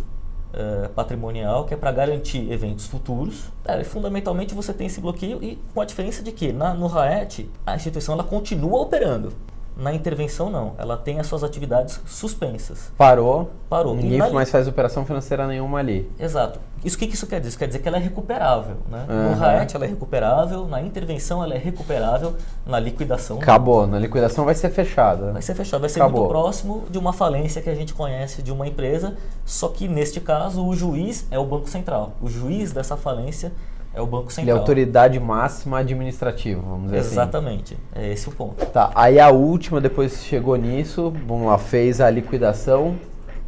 eh, 0.53 0.89
patrimonial 0.95 1.65
que 1.65 1.73
é 1.73 1.77
para 1.77 1.91
garantir 1.91 2.51
eventos 2.51 2.85
futuros. 2.85 3.45
É, 3.65 3.83
fundamentalmente 3.83 4.53
você 4.53 4.71
tem 4.71 4.87
esse 4.87 5.01
bloqueio 5.01 5.43
e 5.43 5.57
com 5.73 5.81
a 5.81 5.85
diferença 5.85 6.21
de 6.21 6.31
que 6.31 6.53
na, 6.53 6.73
no 6.73 6.85
RAET 6.85 7.49
a 7.65 7.75
instituição 7.75 8.13
ela 8.13 8.23
continua 8.23 8.79
operando. 8.81 9.33
Na 9.75 9.93
intervenção 9.93 10.49
não, 10.51 10.73
ela 10.77 10.95
tem 10.95 11.19
as 11.19 11.25
suas 11.27 11.43
atividades 11.43 11.99
suspensas. 12.05 12.91
Parou. 12.97 13.49
Parou. 13.69 13.95
Ninguém 13.95 14.19
na- 14.19 14.29
mais 14.29 14.51
faz 14.51 14.67
operação 14.67 15.03
financeira 15.05 15.47
nenhuma 15.47 15.79
ali. 15.79 16.09
Exato. 16.19 16.59
Isso 16.85 16.95
o 16.95 16.99
que, 16.99 17.07
que 17.07 17.15
isso 17.15 17.25
quer 17.25 17.39
dizer? 17.39 17.49
Isso 17.49 17.57
quer 17.57 17.67
dizer 17.67 17.79
que 17.79 17.87
ela 17.87 17.97
é 17.97 17.99
recuperável. 17.99 18.75
Né? 18.89 19.05
Aham. 19.09 19.29
No 19.29 19.35
RAET 19.39 19.75
ela 19.75 19.85
é 19.85 19.87
recuperável, 19.87 20.67
na 20.67 20.81
intervenção 20.81 21.41
ela 21.43 21.55
é 21.55 21.57
recuperável, 21.57 22.35
na 22.65 22.77
liquidação 22.79 23.37
não. 23.37 23.43
Acabou. 23.43 23.87
Na 23.87 23.97
liquidação 23.97 24.43
vai 24.45 24.53
ser 24.53 24.69
fechada. 24.69 25.31
vai 25.31 25.41
ser 25.41 25.55
fechado. 25.55 25.79
Vai 25.81 25.89
ser 25.89 26.01
Acabou. 26.01 26.19
muito 26.21 26.31
próximo 26.31 26.83
de 26.91 26.97
uma 26.97 27.13
falência 27.13 27.61
que 27.61 27.69
a 27.69 27.75
gente 27.75 27.93
conhece 27.93 28.41
de 28.43 28.51
uma 28.51 28.67
empresa, 28.67 29.15
só 29.45 29.69
que 29.69 29.87
neste 29.87 30.19
caso 30.19 30.63
o 30.65 30.75
juiz 30.75 31.25
é 31.31 31.39
o 31.39 31.45
Banco 31.45 31.69
Central. 31.69 32.13
O 32.21 32.27
juiz 32.29 32.71
dessa 32.73 32.95
falência 32.97 33.51
é 33.93 34.01
o 34.01 34.05
Banco 34.07 34.23
Ele 34.23 34.31
é 34.31 34.33
Central. 34.33 34.57
autoridade 34.57 35.19
máxima 35.19 35.79
administrativa, 35.79 36.59
vamos 36.61 36.85
dizer 36.85 36.97
assim. 36.99 37.11
Exatamente. 37.11 37.77
É 37.93 38.11
esse 38.11 38.27
o 38.27 38.31
ponto. 38.31 38.65
Tá, 38.67 38.91
aí 38.95 39.19
a 39.19 39.29
última, 39.29 39.79
depois 39.79 40.23
chegou 40.23 40.55
nisso, 40.55 41.13
vamos 41.27 41.47
lá, 41.47 41.57
fez 41.57 42.01
a 42.01 42.09
liquidação, 42.09 42.95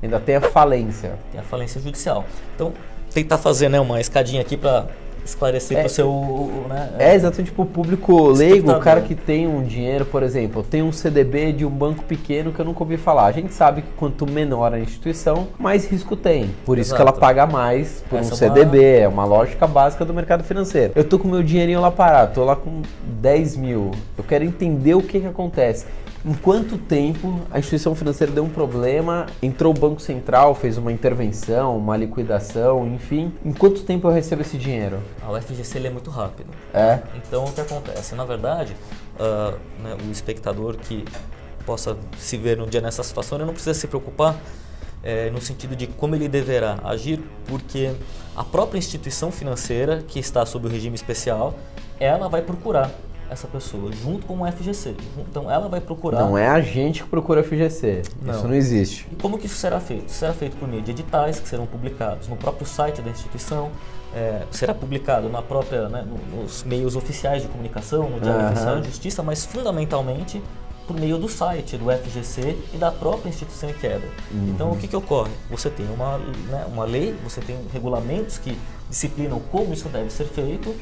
ainda 0.01 0.19
tem 0.19 0.35
a 0.35 0.41
falência. 0.41 1.13
Tem 1.31 1.39
a 1.39 1.43
falência 1.43 1.81
judicial. 1.81 2.25
Então, 2.55 2.71
tentar 3.11 3.37
fazer 3.37 3.69
né, 3.69 3.79
uma 3.79 3.99
escadinha 3.99 4.41
aqui 4.41 4.55
para 4.55 4.87
esclarecer 5.25 5.77
É- 5.77 5.81
para 5.81 5.87
o 5.87 5.89
seu. 5.89 6.65
Né, 6.69 6.89
É 6.99 7.15
exatamente 7.15 7.47
tipo 7.47 7.63
o 7.63 7.65
público 7.65 8.29
leigo, 8.29 8.71
o 8.71 8.79
cara 8.79 9.01
que 9.01 9.15
tem 9.15 9.47
um 9.47 9.63
dinheiro, 9.63 10.05
por 10.05 10.23
exemplo, 10.23 10.63
tem 10.63 10.81
um 10.81 10.91
CDB 10.91 11.51
de 11.51 11.65
um 11.65 11.69
banco 11.69 12.03
pequeno 12.03 12.51
que 12.51 12.59
eu 12.59 12.65
nunca 12.65 12.83
ouvi 12.83 12.97
falar. 12.97 13.25
A 13.25 13.31
gente 13.31 13.53
sabe 13.53 13.81
que 13.81 13.89
quanto 13.97 14.29
menor 14.29 14.73
a 14.73 14.79
instituição, 14.79 15.47
mais 15.57 15.85
risco 15.89 16.15
tem. 16.15 16.51
Por 16.65 16.77
isso 16.77 16.95
que 16.95 17.01
ela 17.01 17.13
paga 17.13 17.45
mais 17.45 18.03
por 18.09 18.19
Essa 18.19 18.31
um 18.31 18.33
é 18.33 18.37
CDB, 18.37 18.99
é 18.99 19.07
uma 19.07 19.25
lógica 19.25 19.67
básica 19.67 20.05
do 20.05 20.13
mercado 20.13 20.43
financeiro. 20.43 20.93
Eu 20.95 21.03
tô 21.03 21.17
com 21.19 21.27
meu 21.27 21.43
dinheirinho 21.43 21.81
lá 21.81 21.91
parado, 21.91 22.33
tô 22.33 22.43
lá 22.43 22.55
com 22.55 22.81
10 23.03 23.57
mil. 23.57 23.91
Eu 24.17 24.23
quero 24.23 24.43
entender 24.43 24.93
o 24.93 25.01
que 25.01 25.19
que 25.19 25.27
acontece. 25.27 25.85
Em 26.25 26.33
quanto 26.33 26.75
tempo 26.79 27.39
a 27.51 27.59
instituição 27.59 27.93
financeira 27.93 28.33
deu 28.33 28.43
um 28.43 28.49
problema, 28.49 29.27
entrou 29.43 29.71
o 29.71 29.79
Banco 29.79 30.01
Central, 30.01 30.55
fez 30.55 30.75
uma 30.75 30.91
intervenção, 30.91 31.77
uma 31.77 31.95
liquidação, 31.95 32.87
enfim. 32.87 33.31
Em 33.45 33.53
quanto 33.53 33.83
tempo 33.83 34.07
eu 34.07 34.11
recebo 34.11 34.41
esse 34.41 34.57
dinheiro? 34.57 34.99
A 35.21 35.31
UFGC 35.31 35.77
ele 35.77 35.87
é 35.87 35.91
muito 35.91 36.09
rápido. 36.09 36.49
É? 36.73 36.99
Então, 37.15 37.45
o 37.45 37.53
que 37.53 37.61
acontece? 37.61 38.15
Na 38.15 38.25
verdade, 38.25 38.75
ah, 39.19 39.53
né, 39.83 39.95
o 40.03 40.11
espectador 40.11 40.77
que 40.77 41.05
possa 41.63 41.95
se 42.17 42.37
ver 42.37 42.59
um 42.59 42.65
dia 42.65 42.81
nessa 42.81 43.03
situação, 43.03 43.37
ele 43.37 43.45
não 43.45 43.53
precisa 43.53 43.75
se 43.75 43.85
preocupar 43.85 44.35
eh, 45.03 45.29
no 45.29 45.39
sentido 45.39 45.75
de 45.75 45.85
como 45.85 46.15
ele 46.15 46.27
deverá 46.27 46.79
agir, 46.83 47.19
porque 47.45 47.93
a 48.35 48.43
própria 48.43 48.79
instituição 48.79 49.31
financeira 49.31 50.03
que 50.07 50.17
está 50.19 50.43
sob 50.43 50.65
o 50.65 50.69
regime 50.71 50.95
especial, 50.95 51.53
ela 51.99 52.27
vai 52.27 52.41
procurar 52.41 52.91
essa 53.29 53.47
pessoa 53.47 53.91
junto 53.91 54.25
com 54.25 54.41
o 54.41 54.51
FGC. 54.51 54.95
Então, 55.19 55.49
ela 55.49 55.67
vai 55.67 55.81
procurar. 55.81 56.19
Não 56.19 56.37
é 56.37 56.47
a 56.47 56.61
gente 56.61 57.03
que 57.03 57.09
procura 57.09 57.43
FGC. 57.43 58.03
Não. 58.21 58.33
Isso 58.33 58.47
não 58.47 58.53
existe. 58.55 59.07
E 59.11 59.15
como 59.15 59.37
que 59.37 59.45
isso 59.47 59.55
será 59.55 59.79
feito? 59.79 60.07
Isso 60.07 60.19
será 60.19 60.33
feito 60.33 60.55
por 60.57 60.67
meio 60.67 60.81
de 60.81 60.91
editais 60.91 61.39
que 61.39 61.47
serão 61.47 61.65
publicados 61.65 62.27
no 62.27 62.35
próprio 62.35 62.65
site 62.67 63.01
da 63.01 63.09
instituição, 63.09 63.71
eh, 64.13 64.43
será 64.51 64.73
publicado 64.73 65.27
na 65.29 65.41
própria, 65.41 65.89
né, 65.89 66.05
no- 66.07 66.41
nos 66.43 66.63
meios 66.63 66.95
oficiais 66.95 67.41
de 67.41 67.47
comunicação, 67.47 68.09
no 68.09 68.19
Diário 68.19 68.41
Aham. 68.41 68.51
Oficial 68.51 68.79
de 68.81 68.87
Justiça, 68.87 69.23
mas 69.23 69.45
fundamentalmente 69.45 70.41
por 70.87 70.95
meio 70.99 71.17
do 71.17 71.27
site 71.27 71.77
do 71.77 71.89
FGC 71.91 72.55
e 72.71 72.77
da 72.77 72.91
própria 72.91 73.27
instituição 73.29 73.69
em 73.71 73.73
quebra. 73.73 74.07
Então 74.53 74.71
o 74.71 74.77
que, 74.77 74.87
que 74.87 74.95
ocorre? 74.95 75.31
Você 75.49 75.67
tem 75.67 75.87
uma, 75.89 76.19
né, 76.19 76.63
uma 76.71 76.85
lei, 76.85 77.15
você 77.23 77.41
tem 77.41 77.57
regulamentos 77.73 78.37
que 78.37 78.55
disciplinam 78.87 79.41
como 79.51 79.73
isso 79.73 79.89
deve 79.89 80.11
ser 80.11 80.25
feito 80.25 80.75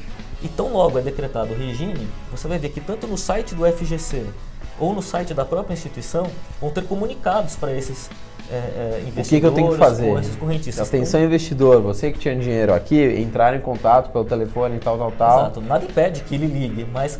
e 0.44 0.48
tão 0.48 0.72
logo 0.72 0.98
é 0.98 1.02
decretado 1.02 1.54
o 1.54 1.56
regime, 1.56 2.06
você 2.30 2.46
vai 2.46 2.58
ver 2.58 2.68
que 2.68 2.80
tanto 2.80 3.06
no 3.06 3.16
site 3.16 3.54
do 3.54 3.64
FGC 3.64 4.26
ou 4.78 4.92
no 4.92 5.00
site 5.00 5.32
da 5.32 5.44
própria 5.44 5.72
instituição 5.72 6.26
vão 6.60 6.70
ter 6.70 6.84
comunicados 6.84 7.56
para 7.56 7.72
esses 7.72 8.10
é, 8.50 8.56
é, 8.56 9.02
O 9.08 9.22
que, 9.24 9.40
que 9.40 9.46
eu 9.46 9.52
tenho 9.52 9.68
que 9.68 9.74
investidores 9.74 9.78
fazer? 9.78 10.20
esses 10.20 10.36
correntistas. 10.36 10.88
Atenção, 10.88 11.24
investidor. 11.24 11.80
Você 11.80 12.12
que 12.12 12.18
tinha 12.18 12.36
dinheiro 12.36 12.74
aqui, 12.74 13.00
entrar 13.18 13.56
em 13.56 13.60
contato 13.60 14.12
pelo 14.12 14.26
telefone 14.26 14.76
e 14.76 14.80
tal, 14.80 14.98
tal, 14.98 15.12
tal. 15.12 15.40
Exato. 15.40 15.60
Nada 15.62 15.84
impede 15.86 16.20
que 16.24 16.34
ele 16.34 16.46
ligue, 16.46 16.86
mas 16.92 17.18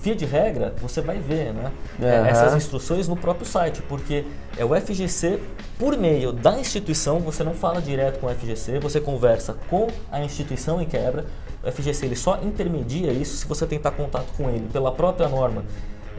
via 0.00 0.14
de 0.14 0.24
regra 0.24 0.74
você 0.80 1.02
vai 1.02 1.18
ver 1.18 1.52
né, 1.52 1.70
Aham. 2.00 2.26
essas 2.26 2.54
instruções 2.54 3.08
no 3.08 3.16
próprio 3.16 3.46
site, 3.46 3.82
porque 3.82 4.24
é 4.56 4.64
o 4.64 4.74
FGC 4.74 5.38
por 5.78 5.96
meio 5.98 6.32
da 6.32 6.58
instituição, 6.58 7.20
você 7.20 7.42
não 7.42 7.54
fala 7.54 7.80
direto 7.82 8.20
com 8.20 8.26
o 8.26 8.30
FGC, 8.30 8.78
você 8.78 9.00
conversa 9.00 9.54
com 9.68 9.88
a 10.10 10.20
instituição 10.20 10.80
em 10.80 10.86
quebra. 10.86 11.26
O 11.64 11.72
FGC 11.72 12.06
ele 12.06 12.16
só 12.16 12.38
intermedia 12.42 13.12
isso 13.12 13.36
se 13.36 13.46
você 13.46 13.66
tentar 13.66 13.92
contato 13.92 14.28
com 14.36 14.48
ele 14.50 14.68
pela 14.72 14.92
própria 14.92 15.28
norma. 15.28 15.64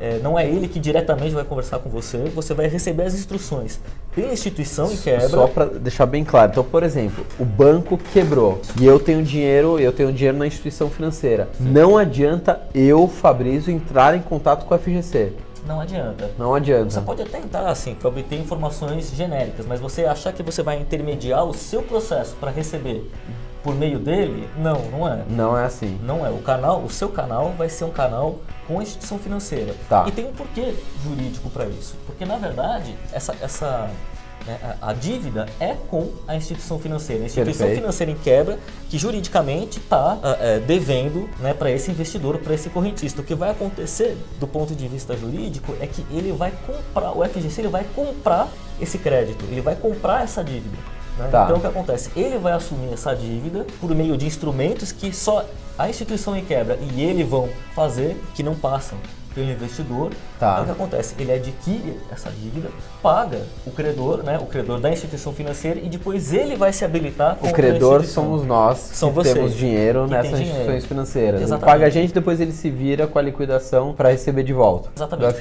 é, 0.02 0.20
não 0.20 0.38
é 0.38 0.46
ele 0.46 0.68
que 0.68 0.80
diretamente 0.80 1.34
vai 1.34 1.44
conversar 1.44 1.80
com 1.80 1.90
você, 1.90 2.18
você 2.34 2.54
vai 2.54 2.68
receber 2.68 3.04
as 3.04 3.14
instruções 3.14 3.80
pela 4.14 4.34
instituição 4.34 4.92
em 4.92 4.98
quebra. 4.98 5.30
Só 5.30 5.48
para 5.48 5.66
deixar 5.66 6.06
bem 6.06 6.24
claro, 6.24 6.52
então, 6.52 6.64
por 6.64 6.84
exemplo, 6.84 7.26
o 7.40 7.46
banco 7.46 7.98
quebrou 7.98 8.60
e 8.80 8.86
eu 8.86 9.00
tenho 9.00 9.24
dinheiro, 9.24 9.80
eu 9.80 9.94
tenho 9.94 10.12
dinheiro 10.12 10.38
na 10.38 10.48
instituição 10.48 10.90
financeira. 10.90 11.50
Sim. 11.58 11.72
Não 11.72 11.98
adianta 11.98 12.62
eu, 12.74 13.08
Fabrício, 13.08 13.72
entrar 13.72 14.16
em 14.16 14.22
contato 14.22 14.66
com 14.66 14.74
a 14.74 14.78
FGC. 14.78 15.34
Não 15.66 15.82
adianta. 15.82 16.30
Não 16.38 16.54
adianta. 16.54 16.92
Você 16.92 17.02
pode 17.02 17.24
até 17.24 17.40
entrar 17.40 17.68
assim 17.68 17.96
para 17.96 18.08
obter 18.08 18.40
informações 18.40 19.12
genéricas, 19.16 19.66
mas 19.66 19.80
você 19.80 20.06
achar 20.06 20.32
que 20.32 20.44
você 20.44 20.62
vai 20.62 20.80
intermediar 20.80 21.44
o 21.44 21.54
seu 21.54 21.82
processo 21.82 22.36
para 22.40 22.52
receber 22.52 23.10
por 23.66 23.74
meio 23.74 23.98
dele, 23.98 24.48
não, 24.56 24.80
não 24.92 25.08
é. 25.12 25.24
Não 25.28 25.58
é 25.58 25.66
assim. 25.66 26.00
Não 26.04 26.24
é. 26.24 26.30
O 26.30 26.38
canal, 26.38 26.84
o 26.84 26.90
seu 26.90 27.10
canal 27.10 27.52
vai 27.58 27.68
ser 27.68 27.84
um 27.84 27.90
canal 27.90 28.38
com 28.68 28.80
a 28.80 28.84
instituição 28.84 29.18
financeira. 29.18 29.74
Tá. 29.90 30.06
E 30.08 30.12
tem 30.12 30.28
um 30.28 30.34
porquê 30.34 30.76
jurídico 31.04 31.50
para 31.50 31.66
isso. 31.66 31.96
Porque 32.06 32.26
na 32.26 32.38
verdade, 32.38 32.96
essa, 33.12 33.36
essa 33.42 33.90
né, 34.46 34.78
a, 34.80 34.92
a, 34.92 34.94
dívida 34.94 35.48
é 35.60 35.76
com 35.90 36.12
a 36.28 36.36
instituição 36.36 36.78
financeira. 36.78 37.24
A 37.24 37.26
instituição 37.26 37.66
Perfeito. 37.66 37.82
financeira 37.82 38.12
em 38.12 38.16
quebra 38.16 38.60
que 38.88 39.00
juridicamente 39.00 39.80
está 39.80 40.20
é, 40.40 40.60
devendo 40.60 41.28
né, 41.40 41.52
para 41.52 41.72
esse 41.72 41.90
investidor, 41.90 42.38
para 42.38 42.54
esse 42.54 42.70
correntista. 42.70 43.22
O 43.22 43.24
que 43.24 43.34
vai 43.34 43.50
acontecer 43.50 44.16
do 44.40 44.46
ponto 44.46 44.76
de 44.76 44.88
vista 44.88 45.18
jurídico 45.18 45.76
é 45.82 45.88
que 45.88 46.06
ele 46.12 46.32
vai 46.32 46.54
comprar, 46.68 47.14
o 47.14 47.28
FGC 47.28 47.62
ele 47.62 47.70
vai 47.70 47.84
comprar 47.96 48.48
esse 48.80 49.00
crédito, 49.00 49.44
ele 49.46 49.62
vai 49.62 49.76
comprar 49.76 50.24
essa 50.24 50.44
dívida. 50.44 50.78
Né? 51.18 51.28
Tá. 51.32 51.46
Então 51.46 51.58
o 51.58 51.62
que 51.62 51.68
acontece? 51.68 52.12
Ele 52.16 52.38
vai 52.38 52.54
assumir 52.54 52.94
essa 52.94 53.16
dívida 53.16 53.66
por 53.80 53.94
meio 53.96 54.18
de 54.18 54.26
instrumentos 54.26 54.92
que 54.92 55.14
só 55.14 55.46
a 55.78 55.90
instituição 55.90 56.36
em 56.36 56.44
quebra 56.44 56.78
e 56.82 57.04
ele 57.04 57.24
vão 57.24 57.50
fazer 57.74 58.22
que 58.34 58.44
não 58.44 58.56
passam 58.56 58.98
pelo 59.36 59.52
investidor. 59.52 60.14
Tá. 60.40 60.54
Então 60.54 60.64
o 60.64 60.66
que 60.66 60.72
acontece? 60.72 61.14
Ele 61.20 61.32
adquire 61.34 62.00
essa 62.10 62.32
dívida, 62.32 62.70
paga 63.04 63.42
o 63.68 63.72
credor, 63.72 64.24
né, 64.24 64.40
o 64.40 64.46
credor 64.46 64.80
da 64.80 64.90
instituição 64.90 65.34
financeira 65.34 65.80
e 65.80 65.90
depois 65.90 66.34
ele 66.34 66.56
vai 66.56 66.72
se 66.72 66.86
habilitar 66.86 67.36
com 67.36 67.48
O 67.48 67.54
credor 67.54 68.06
somos 68.06 68.46
nós 68.46 68.78
São 68.78 69.10
que 69.10 69.16
vocês, 69.16 69.36
temos 69.36 69.54
dinheiro 69.56 70.08
nessas 70.08 70.40
instituições 70.40 70.66
dinheiro. 70.66 70.88
financeiras. 70.88 71.42
Exatamente. 71.42 71.64
Ele 71.64 71.72
paga 71.72 71.86
a 71.86 71.90
gente, 71.90 72.14
depois 72.14 72.40
ele 72.40 72.54
se 72.54 72.70
vira 72.70 73.06
com 73.06 73.20
a 73.20 73.22
liquidação 73.22 73.94
para 73.94 74.10
receber 74.10 74.44
de 74.44 74.54
volta. 74.54 74.90
Exatamente, 74.96 75.34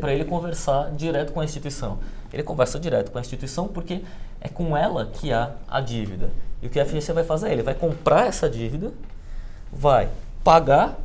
para 0.00 0.12
ele, 0.12 0.22
ele 0.22 0.28
conversar 0.28 0.90
direto 0.90 1.32
com 1.32 1.40
a 1.40 1.44
instituição. 1.44 1.98
Ele 2.32 2.42
conversa 2.42 2.78
direto 2.80 3.12
com 3.12 3.18
a 3.18 3.20
instituição 3.20 3.68
porque 3.68 4.02
é 4.40 4.48
com 4.48 4.76
ela 4.76 5.06
que 5.06 5.32
há 5.32 5.52
a 5.68 5.80
dívida. 5.80 6.30
E 6.60 6.66
o 6.66 6.70
que 6.70 6.80
a 6.80 6.84
FGC 6.84 7.12
vai 7.12 7.22
fazer? 7.22 7.52
Ele 7.52 7.62
vai 7.62 7.74
comprar 7.74 8.26
essa 8.26 8.50
dívida, 8.50 8.92
vai 9.72 10.08
pagar 10.42 10.98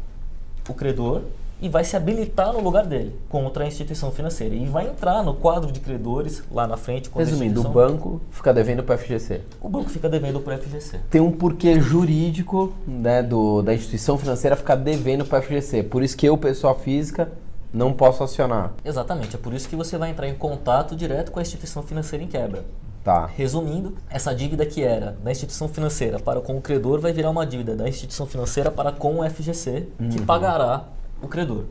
o 0.68 0.74
credor 0.74 1.22
e 1.62 1.70
vai 1.70 1.84
se 1.84 1.96
habilitar 1.96 2.52
no 2.52 2.60
lugar 2.60 2.86
dele 2.86 3.16
contra 3.30 3.64
a 3.64 3.68
instituição 3.68 4.12
financeira 4.12 4.56
e 4.56 4.66
vai 4.66 4.88
entrar 4.88 5.24
no 5.24 5.34
quadro 5.34 5.72
de 5.72 5.80
credores 5.80 6.44
lá 6.52 6.66
na 6.66 6.76
frente. 6.76 7.10
Resumindo, 7.16 7.62
o 7.62 7.70
banco 7.70 8.20
fica 8.32 8.54
devendo 8.54 8.84
para 8.84 8.96
o 8.96 8.98
FGC. 8.98 9.42
O 9.62 9.70
banco 9.70 9.90
fica 9.90 10.10
devendo 10.10 10.40
para 10.40 10.56
o 10.56 10.58
FGC. 10.58 11.00
Tem 11.10 11.22
um 11.22 11.32
porquê 11.32 11.80
jurídico 11.80 12.74
né, 12.88 13.22
do, 13.22 13.62
da 13.62 13.74
instituição 13.74 14.18
financeira 14.18 14.56
ficar 14.56 14.76
devendo 14.76 15.24
para 15.24 15.40
o 15.40 15.42
FGC. 15.44 15.84
Por 15.84 16.02
isso 16.02 16.18
que 16.18 16.26
eu, 16.26 16.36
pessoa 16.38 16.74
física, 16.74 17.32
não 17.72 17.94
posso 17.94 18.24
acionar. 18.24 18.74
Exatamente, 18.84 19.36
é 19.36 19.40
por 19.40 19.54
isso 19.54 19.70
que 19.70 19.76
você 19.76 19.98
vai 19.98 20.10
entrar 20.10 20.28
em 20.28 20.36
contato 20.36 20.96
direto 20.96 21.32
com 21.32 21.40
a 21.40 21.42
instituição 21.42 21.84
financeira 21.84 22.24
em 22.24 22.28
quebra. 22.28 22.66
Tá. 23.04 23.26
Resumindo, 23.26 23.96
essa 24.10 24.34
dívida 24.34 24.66
que 24.66 24.84
era 24.84 25.18
da 25.24 25.32
instituição 25.32 25.68
financeira 25.68 26.20
para 26.20 26.40
com 26.40 26.58
o 26.58 26.62
credor 26.62 27.00
vai 27.00 27.12
virar 27.12 27.32
uma 27.32 27.46
dívida 27.46 27.76
da 27.76 27.90
instituição 27.90 28.28
financeira 28.28 28.70
para 28.70 28.92
com 28.92 29.20
o 29.20 29.30
FGC, 29.30 29.88
uhum. 30.00 30.10
que 30.10 30.22
pagará 30.22 30.86
o 31.22 31.28
credor. 31.28 31.66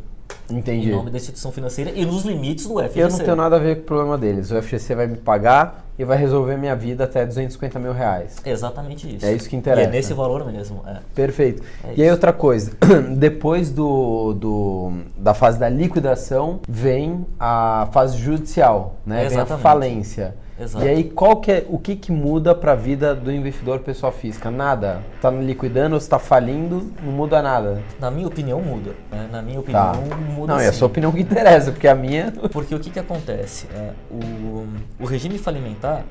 Entendi. 0.49 0.89
Em 0.89 0.93
nome 0.93 1.11
da 1.11 1.17
instituição 1.17 1.53
financeira 1.53 1.91
e 1.95 2.05
nos 2.05 2.25
limites 2.25 2.67
do 2.67 2.79
FGC. 2.79 3.01
Eu 3.01 3.09
não 3.09 3.19
tenho 3.19 3.37
nada 3.37 3.57
a 3.57 3.59
ver 3.59 3.77
com 3.77 3.83
o 3.83 3.85
problema 3.85 4.19
deles. 4.19 4.51
O 4.51 4.61
FGC 4.61 4.95
vai 4.95 5.07
me 5.07 5.17
pagar 5.17 5.87
e 5.99 6.05
vai 6.05 6.17
resolver 6.17 6.57
minha 6.57 6.75
vida 6.75 7.05
até 7.05 7.25
250 7.25 7.79
mil 7.79 7.93
reais. 7.93 8.37
Exatamente 8.45 9.17
isso. 9.17 9.25
É 9.25 9.33
isso 9.33 9.49
que 9.49 9.57
interessa. 9.57 9.89
E 9.89 9.93
é 9.93 9.93
nesse 9.93 10.13
valor 10.13 10.45
mesmo. 10.51 10.83
É. 10.87 10.99
Perfeito. 11.15 11.63
É 11.85 11.95
e 11.97 12.03
aí 12.03 12.11
outra 12.11 12.33
coisa, 12.33 12.73
depois 13.17 13.71
do, 13.71 14.35
do, 14.35 14.93
da 15.17 15.35
fase 15.35 15.59
da 15.59 15.69
liquidação, 15.69 16.61
vem 16.69 17.27
a 17.39 17.89
fase 17.93 18.17
judicial, 18.19 18.97
né? 19.07 19.27
Exatamente. 19.27 19.49
Vem 19.49 19.57
a 19.57 19.59
falência. 19.59 20.35
Exato. 20.61 20.85
E 20.85 20.89
aí, 20.89 21.05
qual 21.05 21.37
que 21.37 21.51
é, 21.51 21.67
o 21.69 21.79
que, 21.79 21.97
que 21.97 22.13
muda 22.13 22.55
para 22.55 22.73
a 22.73 22.75
vida 22.75 23.15
do 23.15 23.33
investidor 23.33 23.79
pessoa 23.81 24.13
física? 24.13 24.51
Nada. 24.51 25.03
Está 25.17 25.31
liquidando, 25.31 25.97
está 25.97 26.19
falindo, 26.19 26.93
não 27.03 27.13
muda 27.13 27.41
nada. 27.41 27.83
Na 27.99 28.11
minha 28.11 28.29
opinião, 28.29 28.61
muda. 28.61 28.91
Né? 29.11 29.29
Na 29.33 29.41
minha 29.41 29.59
opinião, 29.59 29.93
tá. 29.93 30.17
muda 30.17 30.53
Não, 30.53 30.61
sim. 30.61 30.67
é 30.67 30.69
a 30.69 30.73
sua 30.73 30.87
opinião 30.87 31.11
que 31.11 31.21
interessa, 31.21 31.73
porque 31.73 31.89
a 31.89 31.95
minha... 31.95 32.33
Porque 32.51 32.75
o 32.75 32.81
que, 32.81 32.91
que 32.91 32.99
acontece? 32.99 33.69
É, 33.73 33.93
o, 34.11 34.67
o 34.99 35.07
regime 35.07 35.39
falimentar, 35.39 36.05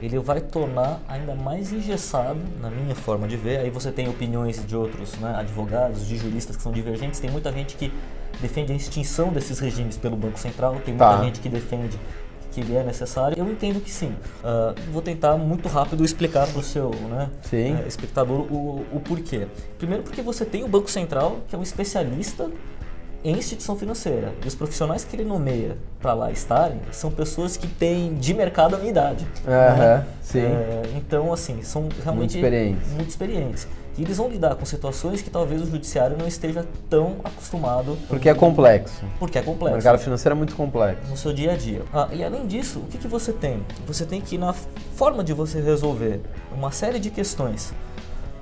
ele 0.00 0.18
vai 0.18 0.40
tornar 0.40 1.00
ainda 1.08 1.34
mais 1.34 1.72
engessado, 1.72 2.38
na 2.60 2.70
minha 2.70 2.94
forma 2.94 3.26
de 3.26 3.36
ver. 3.36 3.58
Aí 3.58 3.70
você 3.70 3.90
tem 3.90 4.08
opiniões 4.08 4.64
de 4.64 4.76
outros 4.76 5.18
né, 5.18 5.34
advogados, 5.36 6.06
de 6.06 6.16
juristas 6.16 6.56
que 6.56 6.62
são 6.62 6.72
divergentes. 6.72 7.20
Tem 7.20 7.30
muita 7.30 7.52
gente 7.52 7.76
que 7.76 7.92
defende 8.40 8.72
a 8.72 8.76
extinção 8.76 9.28
desses 9.28 9.58
regimes 9.58 9.96
pelo 9.96 10.16
Banco 10.16 10.38
Central, 10.38 10.74
tem 10.84 10.94
muita 10.94 11.16
tá. 11.16 11.22
gente 11.24 11.40
que 11.40 11.48
defende 11.48 11.98
que 12.50 12.60
ele 12.60 12.76
é 12.76 12.82
necessário? 12.82 13.38
Eu 13.38 13.50
entendo 13.50 13.80
que 13.80 13.90
sim. 13.90 14.14
Uh, 14.42 14.74
vou 14.92 15.02
tentar 15.02 15.36
muito 15.36 15.68
rápido 15.68 16.04
explicar 16.04 16.46
para 16.46 16.58
o 16.58 16.62
seu 16.62 16.90
né, 16.90 17.30
uh, 17.52 17.88
espectador 17.88 18.40
o, 18.52 18.84
o 18.92 19.00
porquê. 19.00 19.46
Primeiro 19.78 20.02
porque 20.02 20.22
você 20.22 20.44
tem 20.44 20.64
o 20.64 20.68
Banco 20.68 20.90
Central, 20.90 21.38
que 21.48 21.54
é 21.54 21.58
um 21.58 21.62
especialista 21.62 22.50
em 23.22 23.36
instituição 23.36 23.76
financeira. 23.76 24.32
E 24.42 24.48
os 24.48 24.54
profissionais 24.54 25.04
que 25.04 25.14
ele 25.14 25.24
nomeia 25.24 25.76
para 26.00 26.14
lá 26.14 26.30
estarem 26.30 26.80
são 26.90 27.10
pessoas 27.10 27.56
que 27.56 27.66
têm 27.66 28.14
de 28.14 28.32
mercado 28.32 28.74
a 28.74 28.78
minha 28.78 28.90
idade. 28.90 29.26
Uhum, 29.44 29.78
né? 29.78 30.06
sim. 30.22 30.40
É, 30.40 30.82
então, 30.96 31.32
assim, 31.32 31.62
são 31.62 31.88
realmente 32.02 32.34
muito 32.34 32.36
experientes. 32.36 32.92
muito 32.92 33.10
experientes. 33.10 33.68
E 33.98 34.02
eles 34.02 34.16
vão 34.16 34.28
lidar 34.28 34.54
com 34.54 34.64
situações 34.64 35.20
que 35.22 35.30
talvez 35.30 35.62
o 35.62 35.66
judiciário 35.66 36.16
não 36.16 36.26
esteja 36.26 36.66
tão 36.88 37.16
acostumado. 37.24 37.98
Porque 38.08 38.28
é 38.28 38.34
complexo. 38.34 39.04
Porque 39.18 39.38
é 39.38 39.42
complexo. 39.42 39.74
O 39.74 39.76
mercado 39.76 39.98
financeiro 39.98 40.34
é 40.34 40.38
muito 40.38 40.54
complexo. 40.54 41.08
No 41.08 41.16
seu 41.16 41.32
dia 41.32 41.52
a 41.52 41.56
dia. 41.56 41.82
Ah, 41.92 42.08
e 42.12 42.24
além 42.24 42.46
disso, 42.46 42.80
o 42.80 42.84
que, 42.84 42.98
que 42.98 43.08
você 43.08 43.32
tem? 43.32 43.64
Você 43.86 44.04
tem 44.04 44.20
que, 44.20 44.38
na 44.38 44.52
forma 44.52 45.22
de 45.22 45.32
você 45.32 45.60
resolver 45.60 46.20
uma 46.52 46.70
série 46.70 46.98
de 46.98 47.10
questões 47.10 47.72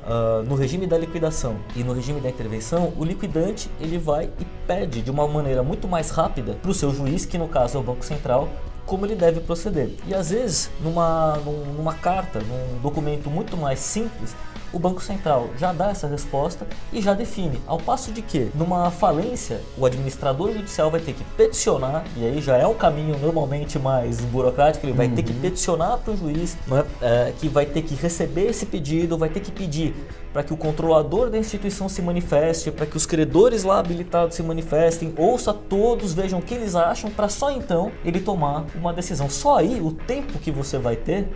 Uh, 0.08 0.42
no 0.44 0.54
regime 0.54 0.86
da 0.86 0.96
liquidação 0.96 1.56
e 1.76 1.84
no 1.84 1.92
regime 1.92 2.18
da 2.18 2.30
intervenção, 2.30 2.94
o 2.96 3.04
liquidante 3.04 3.70
ele 3.78 3.98
vai 3.98 4.30
e 4.40 4.44
pede 4.66 5.02
de 5.02 5.10
uma 5.10 5.28
maneira 5.28 5.62
muito 5.62 5.86
mais 5.86 6.08
rápida 6.08 6.54
para 6.54 6.70
o 6.70 6.72
seu 6.72 6.94
juiz, 6.94 7.26
que 7.26 7.36
no 7.36 7.46
caso 7.46 7.76
é 7.76 7.80
o 7.80 7.82
Banco 7.84 8.02
Central, 8.02 8.48
como 8.86 9.04
ele 9.04 9.14
deve 9.14 9.40
proceder. 9.40 9.90
E 10.06 10.14
às 10.14 10.30
vezes, 10.30 10.70
numa, 10.80 11.36
numa 11.76 11.92
carta, 11.92 12.40
num 12.40 12.80
documento 12.80 13.28
muito 13.28 13.54
mais 13.54 13.80
simples, 13.80 14.34
o 14.72 14.78
Banco 14.78 15.02
Central 15.02 15.50
já 15.58 15.72
dá 15.72 15.90
essa 15.90 16.06
resposta 16.06 16.66
e 16.92 17.00
já 17.00 17.14
define. 17.14 17.60
Ao 17.66 17.78
passo 17.78 18.12
de 18.12 18.22
que, 18.22 18.50
numa 18.54 18.90
falência, 18.90 19.60
o 19.76 19.86
administrador 19.86 20.52
judicial 20.52 20.90
vai 20.90 21.00
ter 21.00 21.12
que 21.12 21.24
peticionar, 21.36 22.04
e 22.16 22.26
aí 22.26 22.40
já 22.40 22.56
é 22.56 22.66
um 22.66 22.74
caminho 22.74 23.18
normalmente 23.18 23.78
mais 23.78 24.20
burocrático, 24.20 24.86
ele 24.86 24.92
vai 24.92 25.06
uhum. 25.06 25.14
ter 25.14 25.22
que 25.22 25.32
uhum. 25.32 25.40
peticionar 25.40 25.98
para 25.98 26.12
o 26.12 26.16
juiz, 26.16 26.56
né, 26.66 26.84
é, 27.00 27.32
que 27.38 27.48
vai 27.48 27.66
ter 27.66 27.82
que 27.82 27.94
receber 27.94 28.46
esse 28.46 28.66
pedido, 28.66 29.16
vai 29.16 29.28
ter 29.28 29.40
que 29.40 29.50
pedir 29.50 29.94
para 30.32 30.42
que 30.42 30.52
o 30.52 30.56
controlador 30.56 31.30
da 31.30 31.38
instituição 31.38 31.88
se 31.88 32.02
manifeste, 32.02 32.70
para 32.70 32.86
que 32.86 32.96
os 32.96 33.06
credores 33.06 33.64
lá 33.64 33.78
habilitados 33.78 34.36
se 34.36 34.42
manifestem, 34.42 35.12
ouça 35.16 35.52
todos, 35.54 36.12
vejam 36.12 36.38
o 36.38 36.42
que 36.42 36.54
eles 36.54 36.74
acham, 36.74 37.10
para 37.10 37.28
só 37.28 37.50
então 37.50 37.90
ele 38.04 38.20
tomar 38.20 38.66
uma 38.74 38.92
decisão. 38.92 39.28
Só 39.30 39.58
aí 39.58 39.80
o 39.80 39.92
tempo 39.92 40.38
que 40.38 40.50
você 40.50 40.78
vai 40.78 40.96
ter, 40.96 41.28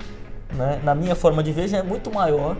né, 0.54 0.80
na 0.84 0.94
minha 0.94 1.14
forma 1.14 1.42
de 1.42 1.52
ver, 1.52 1.68
já 1.68 1.78
é 1.78 1.82
muito 1.82 2.12
maior 2.12 2.56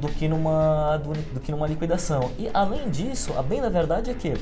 do 0.00 0.08
que 0.08 0.28
numa, 0.28 0.96
do, 0.98 1.12
do, 1.34 1.40
que 1.40 1.50
numa 1.50 1.66
liquidação. 1.66 2.30
E 2.38 2.48
além 2.52 2.90
disso, 2.90 3.32
a 3.36 3.42
bem 3.42 3.60
da 3.60 3.68
verdade 3.68 4.10
é 4.10 4.14
que 4.14 4.34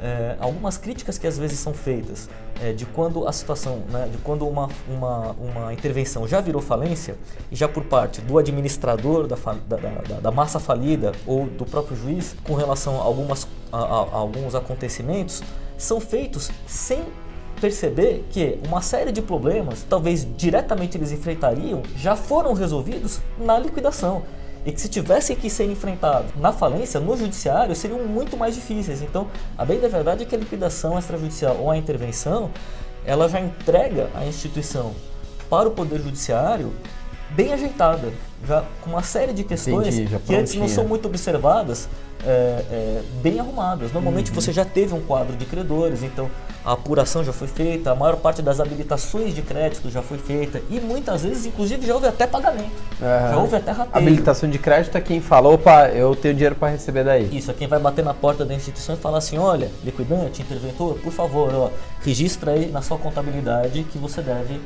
é, 0.00 0.36
algumas 0.38 0.78
críticas 0.78 1.18
que 1.18 1.26
às 1.26 1.36
vezes 1.36 1.58
são 1.58 1.74
feitas 1.74 2.28
é, 2.62 2.72
de 2.72 2.86
quando 2.86 3.26
a 3.26 3.32
situação, 3.32 3.82
né, 3.90 4.08
de 4.10 4.18
quando 4.18 4.46
uma, 4.46 4.68
uma, 4.88 5.32
uma 5.32 5.72
intervenção 5.72 6.26
já 6.26 6.40
virou 6.40 6.62
falência 6.62 7.16
e 7.50 7.56
já 7.56 7.68
por 7.68 7.84
parte 7.84 8.20
do 8.20 8.38
administrador 8.38 9.26
da, 9.26 9.36
da, 9.36 9.76
da, 9.76 10.20
da 10.20 10.30
massa 10.30 10.60
falida 10.60 11.12
ou 11.26 11.46
do 11.46 11.64
próprio 11.64 11.96
juiz 11.96 12.36
com 12.44 12.54
relação 12.54 13.00
a, 13.00 13.04
algumas, 13.04 13.48
a, 13.72 13.78
a, 13.78 13.82
a 13.82 14.16
alguns 14.16 14.54
acontecimentos, 14.54 15.42
são 15.76 16.00
feitos 16.00 16.50
sem 16.66 17.04
perceber 17.60 18.24
que 18.30 18.56
uma 18.68 18.80
série 18.80 19.10
de 19.10 19.20
problemas, 19.20 19.84
talvez 19.88 20.24
diretamente 20.36 20.96
eles 20.96 21.10
enfrentariam, 21.10 21.82
já 21.96 22.14
foram 22.14 22.52
resolvidos 22.52 23.20
na 23.36 23.58
liquidação 23.58 24.22
e 24.64 24.72
que 24.72 24.80
se 24.80 24.88
tivessem 24.88 25.36
que 25.36 25.48
ser 25.48 25.64
enfrentados 25.70 26.30
na 26.36 26.52
falência, 26.52 27.00
no 27.00 27.16
judiciário, 27.16 27.74
seriam 27.74 28.04
muito 28.04 28.36
mais 28.36 28.54
difíceis. 28.54 29.02
Então, 29.02 29.28
a 29.56 29.64
bem 29.64 29.80
da 29.80 29.88
verdade 29.88 30.22
é 30.22 30.26
que 30.26 30.34
a 30.34 30.38
liquidação 30.38 30.98
extrajudicial 30.98 31.56
ou 31.58 31.70
a 31.70 31.76
intervenção, 31.76 32.50
ela 33.04 33.28
já 33.28 33.40
entrega 33.40 34.10
a 34.14 34.26
instituição 34.26 34.92
para 35.48 35.68
o 35.68 35.72
Poder 35.72 36.00
Judiciário 36.00 36.72
bem 37.30 37.52
ajeitada, 37.52 38.12
já 38.46 38.64
com 38.82 38.90
uma 38.90 39.02
série 39.02 39.32
de 39.32 39.44
questões 39.44 39.94
Entendi, 39.98 40.18
que 40.26 40.34
antes 40.34 40.54
não 40.54 40.68
são 40.68 40.84
muito 40.84 41.06
observadas, 41.06 41.88
é, 42.24 42.28
é, 42.28 43.02
bem 43.22 43.38
arrumadas. 43.38 43.92
Normalmente 43.92 44.30
Uhum. 44.30 44.34
você 44.34 44.52
já 44.52 44.64
teve 44.64 44.94
um 44.94 45.00
quadro 45.00 45.36
de 45.36 45.44
credores, 45.44 46.02
então 46.02 46.28
a 46.64 46.72
apuração 46.72 47.22
já 47.22 47.32
foi 47.32 47.46
feita, 47.46 47.92
a 47.92 47.94
maior 47.94 48.16
parte 48.16 48.42
das 48.42 48.60
habilitações 48.60 49.34
de 49.34 49.42
crédito 49.42 49.88
já 49.90 50.02
foi 50.02 50.18
feita 50.18 50.60
e 50.68 50.80
muitas 50.80 51.22
vezes, 51.22 51.46
inclusive, 51.46 51.86
já 51.86 51.94
houve 51.94 52.06
até 52.08 52.26
pagamento, 52.26 52.72
Aham. 53.00 53.30
já 53.30 53.38
houve 53.38 53.56
até 53.56 53.70
rateio. 53.70 53.96
Habilitação 54.04 54.50
de 54.50 54.58
crédito 54.58 54.96
é 54.98 55.00
quem 55.00 55.20
fala, 55.20 55.48
opa, 55.48 55.88
eu 55.88 56.14
tenho 56.16 56.34
dinheiro 56.34 56.54
para 56.56 56.68
receber 56.68 57.04
daí. 57.04 57.28
Isso, 57.36 57.50
é 57.50 57.54
quem 57.54 57.68
vai 57.68 57.78
bater 57.78 58.04
na 58.04 58.14
porta 58.14 58.44
da 58.44 58.54
instituição 58.54 58.94
e 58.94 58.98
falar 58.98 59.18
assim, 59.18 59.38
olha, 59.38 59.70
liquidante, 59.84 60.42
interventor, 60.42 60.94
por 60.98 61.12
favor, 61.12 61.54
ó, 61.54 61.70
registra 62.04 62.52
aí 62.52 62.66
na 62.70 62.82
sua 62.82 62.98
contabilidade 62.98 63.84
que 63.84 63.96
você 63.98 64.20
deve 64.22 64.60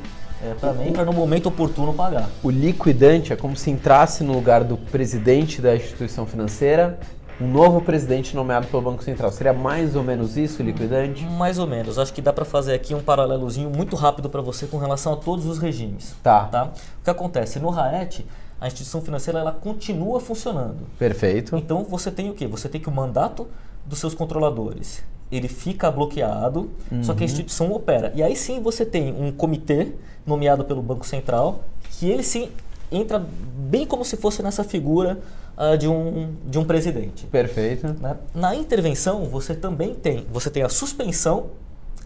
é, 0.45 0.55
para 0.55 0.73
mim, 0.73 0.93
para 0.93 1.05
no 1.05 1.13
momento 1.13 1.49
oportuno 1.49 1.95
pagar. 1.95 2.29
O 2.43 2.51
liquidante 2.51 3.33
é 3.33 3.37
como 3.37 3.57
se 3.57 3.71
entrasse 3.71 4.25
no 4.25 4.33
lugar 4.33 4.65
do 4.65 4.77
presidente 4.77 5.63
da 5.63 5.75
instituição 5.75 6.27
financeira, 6.27 6.99
um 7.41 7.47
novo 7.47 7.81
presidente 7.81 8.35
nomeado 8.35 8.67
pelo 8.67 8.83
Banco 8.83 9.03
Central. 9.03 9.31
Seria 9.33 9.53
mais 9.53 9.97
ou 9.97 10.03
menos 10.03 10.37
isso, 10.37 10.63
o 10.63 10.67
liquidante? 10.67 11.25
Mais 11.25 11.59
ou 11.59 11.67
menos. 11.67 11.99
Acho 11.99 12.13
que 12.13 12.21
dá 12.21 12.33
para 12.33 12.45
fazer 12.45 12.75
aqui 12.75 12.95
um 12.95 13.03
paralelozinho 13.03 13.71
muito 13.71 13.97
rápido 13.97 14.29
para 14.29 14.41
você 14.41 14.67
com 14.67 14.79
relação 14.79 15.13
a 15.13 15.17
todos 15.17 15.47
os 15.47 15.59
regimes. 15.59 16.15
Tá. 16.23 16.45
Tá? 16.47 16.65
O 17.01 17.05
que 17.05 17.11
acontece? 17.11 17.59
No 17.59 17.71
RAET, 17.71 18.27
a 18.61 18.67
instituição 18.67 19.01
financeira 19.01 19.41
ela 19.41 19.53
continua 19.53 20.21
funcionando. 20.21 20.87
Perfeito. 20.99 21.57
Então 21.57 21.85
você 21.85 22.11
tem 22.11 22.31
o 22.31 22.35
quê? 22.35 22.47
Você 22.47 22.69
tem 22.69 22.81
que 22.81 22.89
o 22.89 22.93
mandato 22.93 23.49
dos 23.85 23.99
seus 23.99 24.15
controladores 24.15 25.03
ele 25.33 25.49
fica 25.49 25.91
bloqueado, 25.91 26.71
só 27.03 27.15
que 27.15 27.23
a 27.23 27.27
instituição 27.27 27.73
opera. 27.73 28.13
E 28.15 28.23
aí 28.23 28.37
sim 28.37 28.61
você 28.61 28.85
tem 28.85 29.13
um 29.13 29.33
comitê 29.33 29.93
nomeado 30.27 30.65
pelo 30.65 30.83
Banco 30.83 31.07
Central 31.07 31.61
que 31.91 32.09
ele 32.09 32.23
sim 32.23 32.51
entra 32.91 33.19
bem 33.19 33.87
como 33.87 34.05
se 34.05 34.17
fosse 34.17 34.43
nessa 34.43 34.63
figura 34.63 35.19
ah, 35.57 35.77
de, 35.77 35.89
um, 35.89 36.35
de 36.47 36.59
um 36.59 36.65
presidente. 36.65 37.27
Perfeito. 37.27 37.97
né? 38.01 38.17
Na 38.35 38.55
intervenção 38.55 39.25
você 39.25 39.55
também 39.55 39.95
tem, 39.95 40.27
você 40.31 40.51
tem 40.51 40.63
a 40.63 40.69
suspensão 40.69 41.47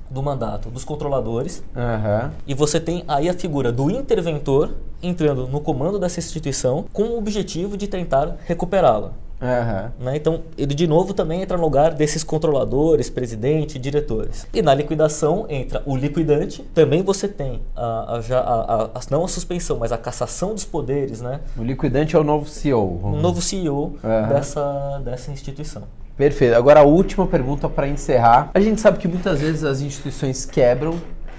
do 0.09 0.23
mandato 0.23 0.71
dos 0.71 0.85
controladores 0.85 1.65
Aham. 1.75 2.33
e 2.47 2.55
você 2.55 2.79
tem 2.79 3.03
aí 3.09 3.29
a 3.29 3.35
figura 3.35 3.73
do 3.73 3.91
interventor 3.91 4.75
entrando 5.03 5.49
no 5.49 5.61
comando 5.61 5.99
dessa 5.99 6.21
instituição 6.21 6.85
com 6.93 7.03
o 7.05 7.19
objetivo 7.19 7.77
de 7.77 7.89
tentar 7.89 8.37
recuperá-la. 8.47 9.12
Aham. 9.40 9.92
né? 10.01 10.16
Então, 10.16 10.40
ele 10.57 10.75
de 10.75 10.87
novo 10.87 11.12
também 11.12 11.42
entra 11.42 11.57
no 11.57 11.62
lugar 11.62 11.92
desses 11.94 12.25
controladores, 12.25 13.11
presidente, 13.11 13.79
diretores. 13.79 14.46
E 14.53 14.62
na 14.62 14.75
liquidação 14.75 15.46
entra 15.49 15.83
o 15.85 15.96
liquidante. 15.96 16.62
Também 16.75 17.03
você 17.03 17.29
tem 17.29 17.61
a, 17.77 18.16
a, 18.16 18.38
a, 18.38 18.83
a- 18.85 19.01
não 19.11 19.25
a 19.25 19.29
suspensão, 19.29 19.77
mas 19.79 19.92
a 19.92 19.99
cassação 19.99 20.55
dos 20.55 20.64
poderes, 20.64 21.20
né? 21.20 21.40
O 21.57 21.62
liquidante 21.62 22.16
é 22.16 22.18
o 22.18 22.25
novo 22.25 22.49
CEO. 22.49 23.01
Um 23.05 23.20
novo 23.20 23.42
CEO 23.42 23.96
Aham. 24.03 24.29
dessa, 24.29 25.03
dessa 25.05 25.31
instituição. 25.31 25.83
Perfeito. 26.16 26.55
Agora 26.57 26.81
a 26.81 26.83
última 26.83 27.27
pergunta 27.27 27.68
para 27.68 27.87
encerrar. 27.87 28.51
A 28.55 28.61
gente 28.61 28.81
sabe 28.81 28.96
que 28.99 29.07
muitas 29.07 29.38
vezes 29.40 29.62
as 29.64 29.83
instituições 29.83 30.46
quebram 30.46 30.94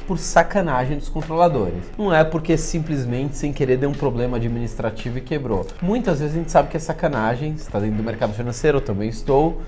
por 0.07 0.17
sacanagem 0.17 0.97
dos 0.97 1.09
controladores. 1.09 1.83
Não 1.97 2.13
é 2.13 2.23
porque 2.23 2.57
simplesmente 2.57 3.35
sem 3.35 3.51
querer 3.51 3.77
deu 3.77 3.89
um 3.89 3.93
problema 3.93 4.37
administrativo 4.37 5.17
e 5.17 5.21
quebrou. 5.21 5.67
Muitas 5.81 6.19
vezes 6.19 6.35
a 6.35 6.39
gente 6.39 6.51
sabe 6.51 6.69
que 6.69 6.77
é 6.77 6.79
sacanagem, 6.79 7.53
está 7.53 7.79
dentro 7.79 7.97
do 7.97 8.03
mercado 8.03 8.33
financeiro, 8.33 8.77
eu 8.77 8.81
também 8.81 9.09
estou. 9.09 9.61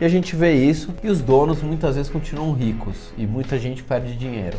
E 0.00 0.04
a 0.04 0.08
gente 0.08 0.34
vê 0.34 0.52
isso 0.52 0.92
e 1.04 1.08
os 1.08 1.20
donos 1.20 1.62
muitas 1.62 1.94
vezes 1.94 2.10
continuam 2.10 2.52
ricos 2.52 3.12
e 3.16 3.24
muita 3.24 3.56
gente 3.56 3.84
perde 3.84 4.16
dinheiro. 4.16 4.58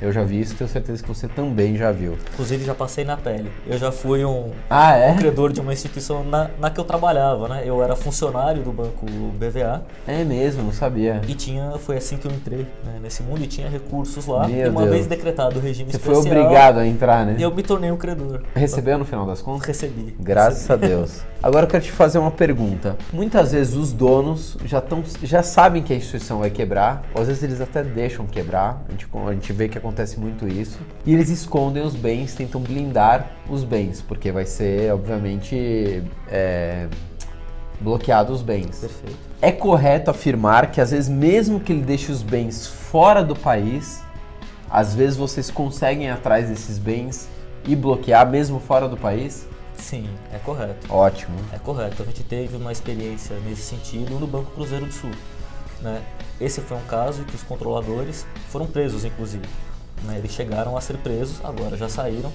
Eu 0.00 0.12
já 0.12 0.22
vi 0.22 0.40
isso, 0.40 0.54
tenho 0.54 0.68
certeza 0.68 1.02
que 1.02 1.08
você 1.08 1.26
também 1.28 1.76
já 1.76 1.90
viu. 1.90 2.16
Inclusive, 2.34 2.64
já 2.64 2.74
passei 2.74 3.04
na 3.04 3.16
pele. 3.16 3.50
Eu 3.66 3.78
já 3.78 3.90
fui 3.90 4.24
um, 4.24 4.50
Ah, 4.68 4.96
é? 4.96 5.14
credor 5.14 5.52
de 5.52 5.60
uma 5.60 5.72
instituição 5.72 6.22
na, 6.24 6.50
na 6.60 6.70
que 6.70 6.78
eu 6.78 6.84
trabalhava, 6.84 7.48
né? 7.48 7.62
Eu 7.64 7.82
era 7.82 7.96
funcionário 7.96 8.62
do 8.62 8.72
banco 8.72 9.06
BVA 9.38 9.82
É 10.06 10.22
mesmo, 10.24 10.62
não 10.62 10.72
sabia. 10.72 11.20
e 11.26 11.34
tinha, 11.34 11.72
foi 11.78 11.96
assim 11.96 12.16
que 12.16 12.26
eu 12.26 12.32
entrei 12.32 12.66
né, 12.84 12.98
nesse 13.02 13.22
mundo 13.22 13.42
e 13.42 13.46
tinha 13.46 13.68
recursos 13.68 14.26
lá. 14.26 14.46
Meu 14.46 14.66
e 14.66 14.68
uma 14.68 14.82
Deus. 14.82 14.92
vez 14.94 15.06
decretado 15.06 15.58
o 15.58 15.62
regime 15.62 15.90
Você 15.90 15.98
foi 15.98 16.14
especial, 16.14 16.40
obrigado 16.44 16.78
a 16.78 16.86
entrar, 16.86 17.24
né? 17.24 17.36
eu 17.38 17.50
me 17.54 17.62
tornei 17.62 17.90
um 17.90 17.96
credor. 17.96 18.42
Recebeu 18.54 18.98
no 18.98 19.04
final 19.04 19.24
das 19.26 19.40
contas? 19.40 19.66
Recebi. 19.66 20.14
Graças 20.20 20.68
a 20.70 20.76
Deus. 20.76 21.22
Agora 21.42 21.64
eu 21.64 21.70
quero 21.70 21.84
te 21.84 21.92
fazer 21.92 22.18
uma 22.18 22.30
pergunta. 22.30 22.96
Muitas 23.12 23.52
vezes 23.52 23.74
os 23.74 23.92
donos 23.92 24.56
já, 24.64 24.80
tão, 24.80 25.02
já 25.22 25.42
sabem 25.42 25.82
que 25.82 25.92
a 25.92 25.96
instituição 25.96 26.40
vai 26.40 26.50
quebrar, 26.50 27.04
ou 27.14 27.22
às 27.22 27.28
vezes 27.28 27.42
eles 27.42 27.60
até 27.60 27.82
deixam 27.82 28.26
quebrar, 28.26 28.82
a 28.88 28.92
gente, 28.92 29.06
a 29.26 29.32
gente 29.32 29.52
vê 29.52 29.68
que 29.68 29.78
acontece 29.78 29.85
muito 30.16 30.46
isso, 30.46 30.78
e 31.04 31.12
eles 31.12 31.28
escondem 31.28 31.82
os 31.82 31.94
bens, 31.94 32.34
tentam 32.34 32.60
blindar 32.60 33.30
os 33.48 33.64
bens, 33.64 34.02
porque 34.02 34.32
vai 34.32 34.44
ser, 34.44 34.92
obviamente, 34.92 36.02
é, 36.28 36.88
bloqueado 37.80 38.32
os 38.32 38.42
bens. 38.42 38.78
Perfeito. 38.78 39.18
É 39.40 39.52
correto 39.52 40.10
afirmar 40.10 40.70
que 40.70 40.80
às 40.80 40.90
vezes, 40.90 41.08
mesmo 41.08 41.60
que 41.60 41.72
ele 41.72 41.82
deixe 41.82 42.10
os 42.10 42.22
bens 42.22 42.66
fora 42.66 43.22
do 43.22 43.36
país, 43.36 44.02
às 44.70 44.94
vezes 44.94 45.16
vocês 45.16 45.50
conseguem 45.50 46.06
ir 46.06 46.10
atrás 46.10 46.48
desses 46.48 46.78
bens 46.78 47.28
e 47.66 47.76
bloquear 47.76 48.28
mesmo 48.28 48.58
fora 48.60 48.88
do 48.88 48.96
país? 48.96 49.46
Sim, 49.76 50.08
é 50.32 50.38
correto. 50.38 50.92
Ótimo. 50.92 51.36
É 51.52 51.58
correto. 51.58 52.02
A 52.02 52.06
gente 52.06 52.24
teve 52.24 52.56
uma 52.56 52.72
experiência 52.72 53.36
nesse 53.40 53.62
sentido 53.62 54.18
no 54.18 54.26
Banco 54.26 54.50
Cruzeiro 54.52 54.86
do 54.86 54.92
Sul. 54.92 55.10
Né? 55.80 56.02
Esse 56.40 56.60
foi 56.60 56.76
um 56.76 56.86
caso 56.86 57.24
que 57.24 57.34
os 57.34 57.42
controladores 57.42 58.26
foram 58.48 58.66
presos, 58.66 59.04
inclusive. 59.04 59.46
Né? 60.04 60.18
Eles 60.18 60.32
chegaram 60.32 60.76
a 60.76 60.80
ser 60.80 60.96
presos, 60.98 61.40
agora 61.44 61.76
já 61.76 61.88
saíram, 61.88 62.32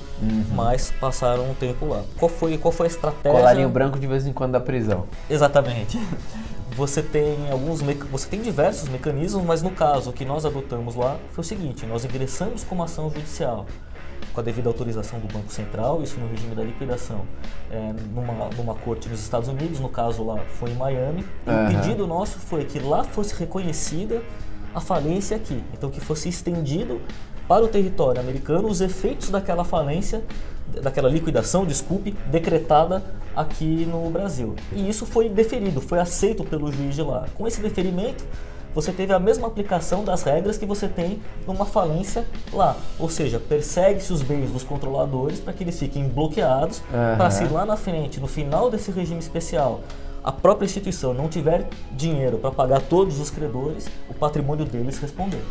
mas 0.54 0.92
passaram 1.00 1.50
um 1.50 1.54
tempo 1.54 1.86
lá. 1.86 2.04
Qual 2.18 2.30
foi, 2.30 2.58
qual 2.58 2.72
foi 2.72 2.88
a 2.88 2.90
estratégia? 2.90 3.40
Colarinho 3.40 3.70
branco 3.70 4.00
de 4.00 4.08
vez 4.08 4.26
em 4.26 4.34
quando 4.34 4.54
da 4.54 4.60
prisão. 4.60 5.06
Exatamente. 5.30 6.00
Você 6.76 7.04
tem 7.04 7.52
alguns, 7.52 7.82
você 8.10 8.30
tem 8.30 8.42
diversos 8.42 8.88
mecanismos, 8.88 9.44
mas 9.44 9.62
no 9.62 9.72
caso 9.72 10.14
que 10.14 10.24
nós 10.24 10.46
adotamos 10.46 10.96
lá 10.96 11.18
foi 11.32 11.42
o 11.42 11.46
seguinte: 11.46 11.86
nós 11.86 12.06
ingressamos 12.06 12.64
com 12.64 12.74
uma 12.74 12.86
ação 12.86 13.10
judicial 13.10 13.66
com 14.34 14.40
a 14.40 14.44
devida 14.44 14.70
autorização 14.70 15.20
do 15.20 15.28
Banco 15.28 15.52
Central, 15.52 16.02
isso 16.02 16.20
no 16.20 16.28
regime 16.28 16.56
da 16.56 16.64
liquidação, 16.64 17.26
é, 17.70 17.94
numa, 18.14 18.50
numa 18.56 18.76
corte 18.76 19.10
nos 19.10 19.20
Estados 19.20 19.50
Unidos, 19.50 19.80
no 19.80 19.90
caso 19.90 20.24
lá 20.24 20.38
foi 20.60 20.72
em 20.72 20.76
Miami. 20.76 21.26
E 21.46 21.50
Aham. 21.50 21.64
o 21.64 21.68
pedido 21.68 22.08
nosso 22.08 22.40
foi 22.40 22.64
que 22.64 22.80
lá 22.80 23.04
fosse 23.04 23.36
reconhecida 23.36 24.22
a 24.74 24.80
falência 24.80 25.36
aqui, 25.36 25.62
então 25.74 25.90
que 25.90 26.00
fosse 26.00 26.30
estendido 26.30 27.02
para 27.48 27.64
o 27.64 27.68
território 27.68 28.22
americano 28.22 28.68
os 28.68 28.82
efeitos 28.82 29.30
daquela 29.30 29.64
falência, 29.64 30.24
daquela 30.82 31.10
liquidação, 31.10 31.66
desculpe, 31.66 32.16
decretada 32.28 33.04
aqui 33.36 33.86
no 33.86 34.10
Brasil. 34.10 34.56
E 34.72 34.88
isso 34.88 35.06
foi 35.06 35.30
deferido, 35.30 35.82
foi 35.82 36.00
aceito 36.00 36.44
pelo 36.44 36.72
juiz 36.72 36.96
de 36.96 37.02
lá. 37.02 37.26
Com 37.36 37.48
esse 37.48 37.62
deferimento, 37.62 38.24
você 38.74 38.92
teve 38.92 39.12
a 39.14 39.20
mesma 39.20 39.48
aplicação 39.48 40.04
das 40.04 40.24
regras 40.24 40.58
que 40.58 40.66
você 40.66 40.88
tem 40.88 41.22
numa 41.46 41.66
falência 41.66 42.26
lá. 42.54 42.76
Ou 42.98 43.10
seja, 43.10 43.40
persegue-se 43.40 44.14
os 44.14 44.22
bens 44.22 44.50
dos 44.50 44.64
controladores 44.64 45.40
para 45.40 45.52
que 45.52 45.64
eles 45.64 45.78
fiquem 45.78 46.08
bloqueados, 46.08 46.82
Aham. 46.94 47.18
para 47.18 47.30
se 47.32 47.44
lá 47.46 47.66
na 47.66 47.76
frente, 47.76 48.20
no 48.20 48.28
final 48.28 48.70
desse 48.70 48.92
regime 48.92 49.20
especial, 49.20 49.82
a 50.24 50.32
própria 50.32 50.66
instituição 50.66 51.14
não 51.14 51.28
tiver 51.28 51.68
dinheiro 51.92 52.38
para 52.38 52.52
pagar 52.52 52.82
todos 52.82 53.20
os 53.20 53.30
credores, 53.30 53.88
o 54.10 54.14
patrimônio 54.14 54.66
deles 54.66 55.00
responder. 55.00 55.42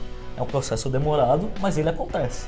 É 0.41 0.43
um 0.43 0.47
processo 0.47 0.89
demorado, 0.89 1.51
mas 1.61 1.77
ele 1.77 1.91
acontece. 1.91 2.47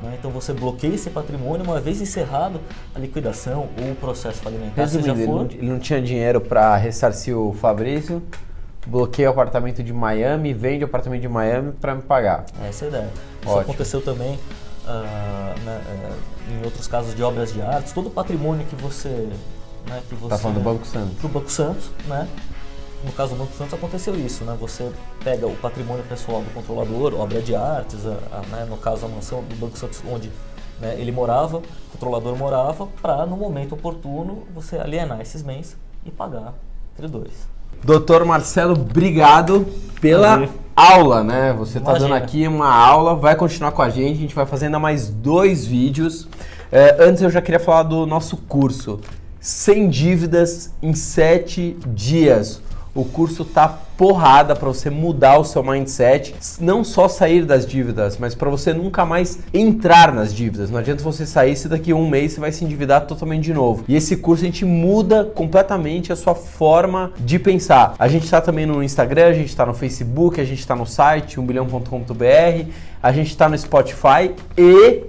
né? 0.00 0.14
Então 0.16 0.30
você 0.30 0.52
bloqueia 0.52 0.94
esse 0.94 1.10
patrimônio 1.10 1.64
uma 1.64 1.80
vez 1.80 2.00
encerrado 2.00 2.60
a 2.94 3.00
liquidação 3.00 3.68
ou 3.82 3.90
o 3.90 3.96
processo 3.96 4.38
falimentar, 4.40 4.76
Resumindo, 4.76 5.10
ele 5.10 5.26
não, 5.26 5.42
ele 5.42 5.68
não 5.68 5.78
tinha 5.80 6.00
dinheiro 6.00 6.40
para 6.40 6.76
ressarcir 6.76 7.36
o 7.36 7.52
Fabrício, 7.52 8.22
bloqueia 8.86 9.28
o 9.28 9.32
apartamento 9.32 9.82
de 9.82 9.92
Miami, 9.92 10.54
vende 10.54 10.84
o 10.84 10.86
apartamento 10.86 11.22
de 11.22 11.28
Miami 11.28 11.72
para 11.72 11.96
me 11.96 12.02
pagar. 12.02 12.46
Essa 12.64 12.84
é 12.84 12.86
a 12.86 12.88
ideia. 12.90 13.10
Isso 13.42 13.50
Ótimo. 13.50 13.60
aconteceu 13.62 14.00
também 14.00 14.38
ah, 14.86 15.54
né, 15.64 15.82
eh, 15.84 16.54
em 16.54 16.64
outros 16.64 16.86
casos 16.86 17.12
de 17.12 17.24
obras 17.24 17.52
de 17.52 17.60
artes. 17.60 17.92
Todo 17.92 18.06
o 18.06 18.10
patrimônio 18.10 18.64
que 18.66 18.76
você. 18.76 19.08
Né, 19.88 20.00
que 20.08 20.14
você 20.14 20.28
Tá 20.28 20.38
falando 20.38 20.58
do 20.58 20.62
Banco 20.62 20.86
Santos. 20.86 21.16
do 21.16 21.28
Banco 21.28 21.50
Santos, 21.50 21.90
né? 22.06 22.28
No 23.04 23.12
caso 23.12 23.34
do 23.34 23.38
Banco 23.38 23.52
Santos 23.56 23.74
aconteceu 23.74 24.14
isso, 24.16 24.44
né? 24.44 24.56
Você 24.60 24.90
pega 25.22 25.46
o 25.46 25.54
patrimônio 25.56 26.02
pessoal 26.08 26.42
do 26.42 26.50
controlador, 26.52 27.14
obra 27.14 27.40
de 27.40 27.54
artes, 27.54 28.04
a- 28.06 28.18
a, 28.38 28.40
né, 28.56 28.66
no 28.68 28.76
caso 28.76 29.06
a 29.06 29.08
mansão 29.08 29.42
do 29.44 29.54
Banco 29.56 29.78
Santos 29.78 30.02
onde 30.10 30.30
né, 30.80 30.94
ele 30.98 31.10
morava, 31.12 31.58
o 31.58 31.62
controlador 31.92 32.36
morava, 32.36 32.86
para 33.00 33.24
no 33.24 33.36
momento 33.36 33.74
oportuno 33.74 34.42
você 34.54 34.76
alienar 34.76 35.20
esses 35.20 35.40
bens 35.40 35.76
e 36.04 36.10
pagar 36.10 36.52
credores. 36.96 37.32
Doutor 37.84 38.24
Marcelo, 38.24 38.72
obrigado 38.72 39.66
pela 40.00 40.36
Prazer. 40.38 40.54
aula, 40.74 41.22
né? 41.24 41.54
Você 41.58 41.78
tá 41.80 41.90
Imagina. 41.92 42.08
dando 42.10 42.22
aqui 42.22 42.46
uma 42.48 42.68
aula, 42.74 43.14
vai 43.14 43.36
continuar 43.36 43.72
com 43.72 43.82
a 43.82 43.88
gente, 43.88 44.16
a 44.18 44.20
gente 44.20 44.34
vai 44.34 44.44
fazer 44.46 44.66
ainda 44.66 44.78
mais 44.78 45.08
dois 45.08 45.64
vídeos. 45.64 46.26
É, 46.72 46.96
antes 47.00 47.22
eu 47.22 47.30
já 47.30 47.40
queria 47.40 47.60
falar 47.60 47.84
do 47.84 48.04
nosso 48.06 48.36
curso, 48.36 49.00
Sem 49.40 49.88
Dívidas 49.88 50.72
em 50.82 50.92
7 50.92 51.76
Dias. 51.88 52.60
O 52.96 53.04
curso 53.04 53.44
tá 53.44 53.68
porrada 53.96 54.54
para 54.54 54.68
você 54.68 54.90
mudar 54.90 55.38
o 55.38 55.44
seu 55.44 55.62
mindset, 55.62 56.34
não 56.60 56.84
só 56.84 57.08
sair 57.08 57.44
das 57.44 57.66
dívidas, 57.66 58.18
mas 58.18 58.34
para 58.34 58.50
você 58.50 58.72
nunca 58.72 59.04
mais 59.04 59.38
entrar 59.54 60.12
nas 60.12 60.34
dívidas. 60.34 60.70
Não 60.70 60.78
adianta 60.78 61.02
você 61.02 61.24
sair 61.24 61.56
se 61.56 61.68
daqui 61.68 61.92
a 61.92 61.96
um 61.96 62.08
mês 62.08 62.32
você 62.32 62.40
vai 62.40 62.52
se 62.52 62.64
endividar 62.64 63.06
totalmente 63.06 63.44
de 63.44 63.54
novo. 63.54 63.84
E 63.88 63.94
esse 63.94 64.16
curso 64.16 64.42
a 64.42 64.46
gente 64.46 64.64
muda 64.64 65.24
completamente 65.24 66.12
a 66.12 66.16
sua 66.16 66.34
forma 66.34 67.12
de 67.18 67.38
pensar. 67.38 67.94
A 67.98 68.08
gente 68.08 68.24
está 68.24 68.40
também 68.40 68.66
no 68.66 68.82
Instagram, 68.82 69.26
a 69.26 69.32
gente 69.32 69.48
está 69.48 69.64
no 69.64 69.74
Facebook, 69.74 70.40
a 70.40 70.44
gente 70.44 70.60
está 70.60 70.74
no 70.74 70.86
site 70.86 71.38
umbilhão.com.br, 71.40 72.70
a 73.02 73.12
gente 73.12 73.28
está 73.28 73.48
no 73.48 73.56
Spotify 73.56 74.32
e 74.56 75.04